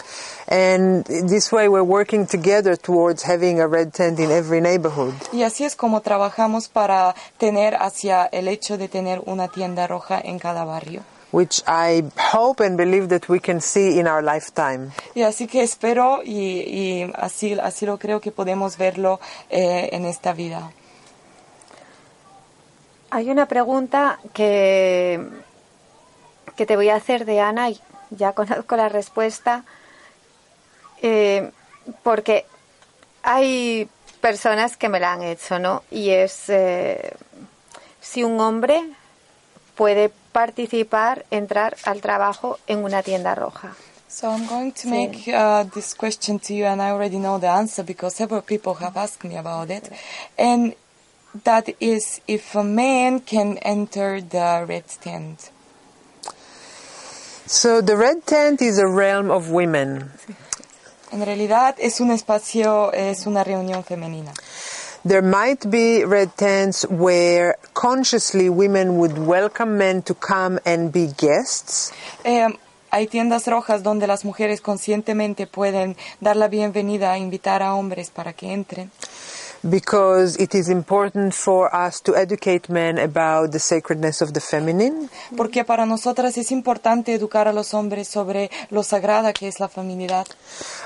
And 0.48 1.04
this 1.06 1.52
way 1.52 1.68
we're 1.68 1.82
working 1.82 2.28
together 2.28 2.78
towards 2.78 3.24
having 3.24 3.60
a 3.60 3.68
red 3.68 3.92
tent 3.92 4.20
in 4.20 4.30
every 4.30 4.62
neighborhood. 4.62 5.14
Y 5.34 5.42
así 5.42 5.66
es 5.66 5.76
como 5.76 6.02
trabajamos 6.02 6.70
para 6.70 7.16
tener 7.40 7.76
hacia 7.76 8.26
el 8.26 8.48
hecho 8.48 8.78
de 8.78 8.88
tener 8.88 9.22
una 9.26 9.48
tienda 9.48 9.88
roja 9.88 10.22
en 10.24 10.38
cada 10.38 10.64
barrio. 10.64 11.02
which 11.32 11.62
I 11.68 12.04
hope 12.18 12.62
and 12.62 12.78
believe 12.78 13.10
that 13.10 13.28
we 13.28 13.40
can 13.40 13.60
see 13.60 14.00
in 14.00 14.08
our 14.08 14.22
lifetime. 14.22 14.92
Y 15.16 15.24
así 15.24 15.48
que 15.48 15.64
espero 15.64 16.22
y, 16.24 16.62
y 16.62 17.12
así, 17.16 17.58
así 17.62 17.86
lo 17.86 17.98
creo 17.98 18.22
que 18.22 18.32
podemos 18.32 18.78
verlo 18.78 19.20
eh, 19.50 19.90
en 19.92 20.06
esta 20.06 20.32
vida. 20.32 20.72
Hay 23.10 23.30
una 23.30 23.46
pregunta 23.48 24.20
que, 24.34 25.20
que 26.56 26.66
te 26.66 26.76
voy 26.76 26.90
a 26.90 26.96
hacer 26.96 27.26
de 27.26 27.40
Ana 27.40 27.70
y 27.70 27.80
ya 28.10 28.34
conozco 28.34 28.76
la 28.76 28.90
respuesta, 28.90 29.64
eh, 31.02 31.52
porque 32.04 32.46
hay 33.24 33.90
personas 34.22 34.78
que 34.78 34.90
me 34.90 35.00
la 35.00 35.14
han 35.14 35.24
hecho, 35.24 35.60
¿no? 35.60 35.84
Y 35.92 36.10
es 36.10 36.50
eh, 36.50 37.14
si 38.02 38.24
un 38.24 38.40
hombre 38.40 38.82
puede 39.76 40.12
participar, 40.32 41.26
entrar 41.32 41.76
al 41.84 42.02
trabajo 42.02 42.60
en 42.68 42.84
una 42.84 43.04
tienda 43.04 43.36
roja. 43.36 43.76
So 44.08 44.32
I'm 44.32 44.48
going 44.48 44.72
to 44.72 44.88
make 44.88 45.28
uh, 45.28 45.66
this 45.74 45.94
question 45.94 46.40
to 46.40 46.54
you, 46.54 46.66
and 46.66 46.82
I 46.82 46.92
already 46.92 47.18
know 47.18 47.38
the 47.38 47.50
answer 47.50 47.84
because 47.84 48.16
several 48.16 48.42
people 48.42 48.74
have 48.76 48.96
asked 48.96 49.26
me 49.26 49.38
about 49.38 49.70
it. 49.70 49.92
And 50.38 50.74
that 51.44 51.70
is 51.80 52.22
if 52.28 52.56
a 52.56 52.64
man 52.64 53.20
can 53.20 53.58
enter 53.60 54.22
the 54.22 54.66
red 54.68 54.88
tent. 55.02 55.52
So 57.48 57.82
the 57.82 57.96
red 57.96 58.26
tent 58.26 58.62
is 58.62 58.80
a 58.80 58.88
realm 58.88 59.30
of 59.30 59.52
women. 59.52 60.12
En 61.12 61.24
realidad 61.24 61.76
es 61.80 62.00
un 62.00 62.12
espacio, 62.12 62.92
es 62.94 63.28
una 63.28 63.44
reunión 63.44 63.84
femenina. 63.84 64.34
There 65.04 65.22
might 65.22 65.70
be 65.70 66.04
red 66.04 66.36
tents 66.36 66.84
where 66.90 67.58
consciously 67.76 68.50
women 68.50 68.98
would 68.98 69.20
welcome 69.20 69.78
men 69.78 70.02
to 70.04 70.16
come 70.16 70.60
and 70.66 70.92
be 70.92 71.14
guests. 71.16 71.94
Eh, 72.24 72.48
hay 72.90 73.08
tiendas 73.08 73.46
rojas 73.48 73.84
donde 73.84 74.08
las 74.08 74.26
mujeres 74.26 74.62
conscientemente 74.62 75.46
pueden 75.46 75.96
dar 76.22 76.36
la 76.38 76.48
bienvenida 76.48 77.18
invitar 77.20 77.62
a 77.62 77.76
hombres 77.76 78.10
para 78.10 78.34
que 78.34 78.52
entren. 78.52 78.90
Because 79.70 80.38
it 80.38 80.54
is 80.54 80.70
important 80.70 81.34
for 81.34 81.74
us 81.76 82.02
to 82.02 82.16
educate 82.16 82.70
men 82.70 83.00
about 83.00 83.52
the 83.52 83.60
sacredness 83.60 84.22
of 84.22 84.34
the 84.34 84.40
feminine. 84.42 85.10
Porque 85.36 85.64
para 85.66 85.86
nosotras 85.86 86.38
es 86.38 86.52
importante 86.52 87.14
educar 87.14 87.48
a 87.48 87.54
los 87.54 87.74
hombres 87.74 88.08
sobre 88.08 88.50
lo 88.70 88.84
sagrada 88.84 89.34
que 89.34 89.48
es 89.48 89.60
la 89.60 89.68
feminidad. 89.68 90.28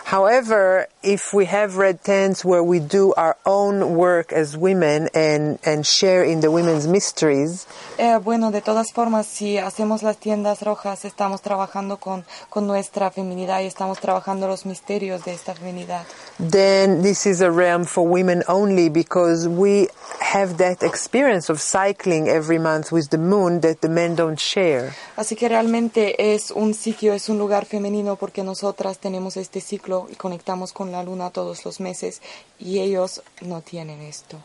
However, 0.05 0.87
if 1.03 1.33
we 1.33 1.45
have 1.45 1.77
red 1.77 2.01
tents 2.03 2.43
where 2.45 2.63
we 2.63 2.79
do 2.79 3.13
our 3.17 3.37
own 3.45 3.95
work 3.95 4.31
as 4.31 4.55
women 4.55 5.09
and, 5.13 5.59
and 5.65 5.85
share 5.85 6.23
in 6.23 6.39
the 6.41 6.49
women's 6.49 6.87
mysteries, 6.87 7.67
Eh, 7.97 8.17
bueno, 8.23 8.51
de 8.51 8.61
todas 8.61 8.91
formas, 8.93 9.27
si 9.27 9.57
hacemos 9.57 10.03
las 10.03 10.17
tiendas 10.17 10.61
rojas, 10.61 11.03
estamos 11.05 11.41
trabajando 11.41 11.97
con, 11.97 12.23
con 12.49 12.65
nuestra 12.65 13.11
feminidad 13.11 13.59
y 13.61 13.65
estamos 13.65 13.99
trabajando 13.99 14.47
los 14.47 14.65
misterios 14.65 15.25
de 15.25 15.33
esta 15.33 15.53
feminidad. 15.53 16.05
then 16.39 17.01
this 17.01 17.25
is 17.25 17.41
a 17.41 17.51
realm 17.51 17.83
for 17.85 18.07
women 18.07 18.41
only 18.47 18.68
because 18.89 19.47
we 19.47 19.87
have 20.19 20.57
that 20.57 20.83
experience 20.83 21.49
of 21.49 21.59
cycling 21.59 22.27
every 22.27 22.59
month 22.59 22.91
with 22.91 23.09
the 23.09 23.17
moon 23.17 23.61
that 23.61 23.81
the 23.81 23.89
men 23.89 24.15
don't 24.15 24.39
share. 24.39 24.93
Así 25.15 25.35
que 25.35 25.49
realmente 25.49 26.33
es 26.33 26.51
un 26.51 26.73
sitio, 26.73 27.13
es 27.13 27.29
un 27.29 27.37
lugar 27.37 27.65
femenino 27.65 28.15
porque 28.15 28.43
nosotras 28.43 28.99
tenemos 28.99 29.37
este 29.37 29.61
ciclo 29.61 30.07
y 30.09 30.15
conectamos 30.15 30.73
con 30.73 30.91
la 30.91 31.03
luna 31.03 31.31
todos 31.31 31.65
los 31.65 31.79
meses 31.79 32.21
y 32.59 32.79
ellos 32.79 33.21
no 33.41 33.61
tienen 33.61 34.01
esto. 34.01 34.37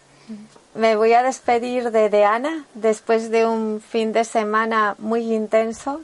Me 0.75 0.97
voy 0.97 1.13
a 1.13 1.23
despedir 1.23 1.91
de, 1.91 2.09
de 2.09 2.25
Ana 2.25 2.65
después 2.75 3.31
de 3.31 3.47
un 3.47 3.81
fin 3.81 4.13
de 4.13 4.25
semana 4.25 4.97
muy 4.99 5.35
intenso 5.35 6.01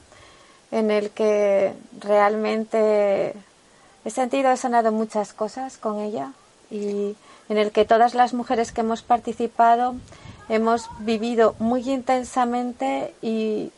en 0.70 0.90
el 0.90 1.10
que 1.10 1.72
realmente 1.98 3.34
he 4.04 4.10
sentido, 4.10 4.50
he 4.50 4.56
sanado 4.56 4.92
muchas 4.92 5.32
cosas 5.32 5.78
con 5.78 6.00
ella 6.00 6.32
y 6.70 7.16
en 7.50 7.58
el 7.58 7.72
que 7.72 7.84
todas 7.84 8.14
las 8.14 8.32
mujeres 8.32 8.72
que 8.72 8.80
hemos 8.80 9.02
participado 9.02 9.96
hemos 10.48 10.88
vivido 11.00 11.56
muy 11.58 11.90
intensamente 11.90 13.12
y, 13.20 13.72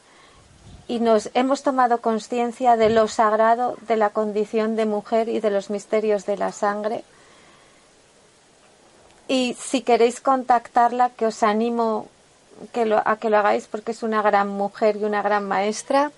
y 0.87 1.01
nos 1.01 1.31
hemos 1.33 1.63
tomado 1.63 2.03
conciencia 2.03 2.77
de 2.77 2.91
lo 2.91 3.09
sagrado 3.09 3.77
de 3.89 3.97
la 3.97 4.11
condición 4.11 4.77
de 4.77 4.85
mujer 4.85 5.31
y 5.31 5.41
de 5.41 5.51
los 5.51 5.71
misterios 5.71 6.27
de 6.27 6.37
la 6.37 6.53
sangre. 6.53 7.03
Y 9.27 9.57
si 9.59 9.81
queréis 9.81 10.21
contactarla, 10.21 11.09
que 11.09 11.27
os 11.27 11.43
animo 11.43 12.09
que 12.73 12.85
lo, 12.85 13.01
a 13.09 13.17
que 13.17 13.31
lo 13.31 13.39
hagáis 13.39 13.69
porque 13.69 13.93
es 13.93 14.03
una 14.03 14.21
gran 14.21 14.49
mujer 14.49 14.97
y 14.97 15.05
una 15.05 15.23
gran 15.23 15.49
maestra. 15.49 16.13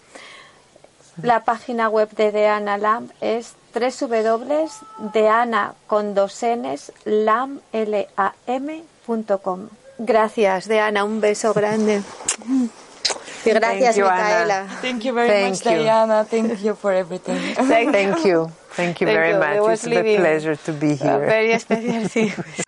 La 1.23 1.45
página 1.45 1.89
web 1.89 2.11
de 2.11 2.33
Deana 2.33 2.79
Lam 2.79 3.11
es 3.21 3.55
www.deana 3.75 5.75
con 5.87 6.15
dos 6.15 6.43
Ns, 6.43 6.93
lam, 7.05 7.61
L 7.73 8.09
-A 8.17 8.33
-M 8.47 8.83
punto 9.07 9.39
com. 9.39 9.69
Gracias, 9.99 10.67
Deana, 10.67 11.05
un 11.05 11.21
beso 11.21 11.53
grande. 11.53 12.03
Y 13.45 13.51
gracias, 13.51 13.95
Thank 13.95 13.97
you, 13.97 14.05
Micaela. 14.11 14.59
Ana. 14.61 14.79
Thank 14.81 15.03
you 15.05 15.15
very 15.15 15.29
Thank 15.29 15.65
much, 15.65 15.67
you. 15.67 15.83
Diana. 15.83 16.25
Thank 16.25 16.61
you 16.63 16.75
for 16.75 16.93
everything. 16.93 17.39
Thank 17.55 18.25
you. 18.25 18.51
Thank 18.75 19.01
you 19.01 19.07
Thank 19.07 19.19
very 19.19 19.31
you. 19.31 19.37
It 19.37 19.41
much. 19.41 19.61
was 19.69 19.85
It's 19.85 19.97
a 19.97 20.17
pleasure 20.17 20.57
to 20.57 20.73
be 20.73 20.93
Uh, 20.95 20.97
here. 20.97 21.19
very 21.27 21.53
especial, 21.53 22.09
sí. 22.09 22.33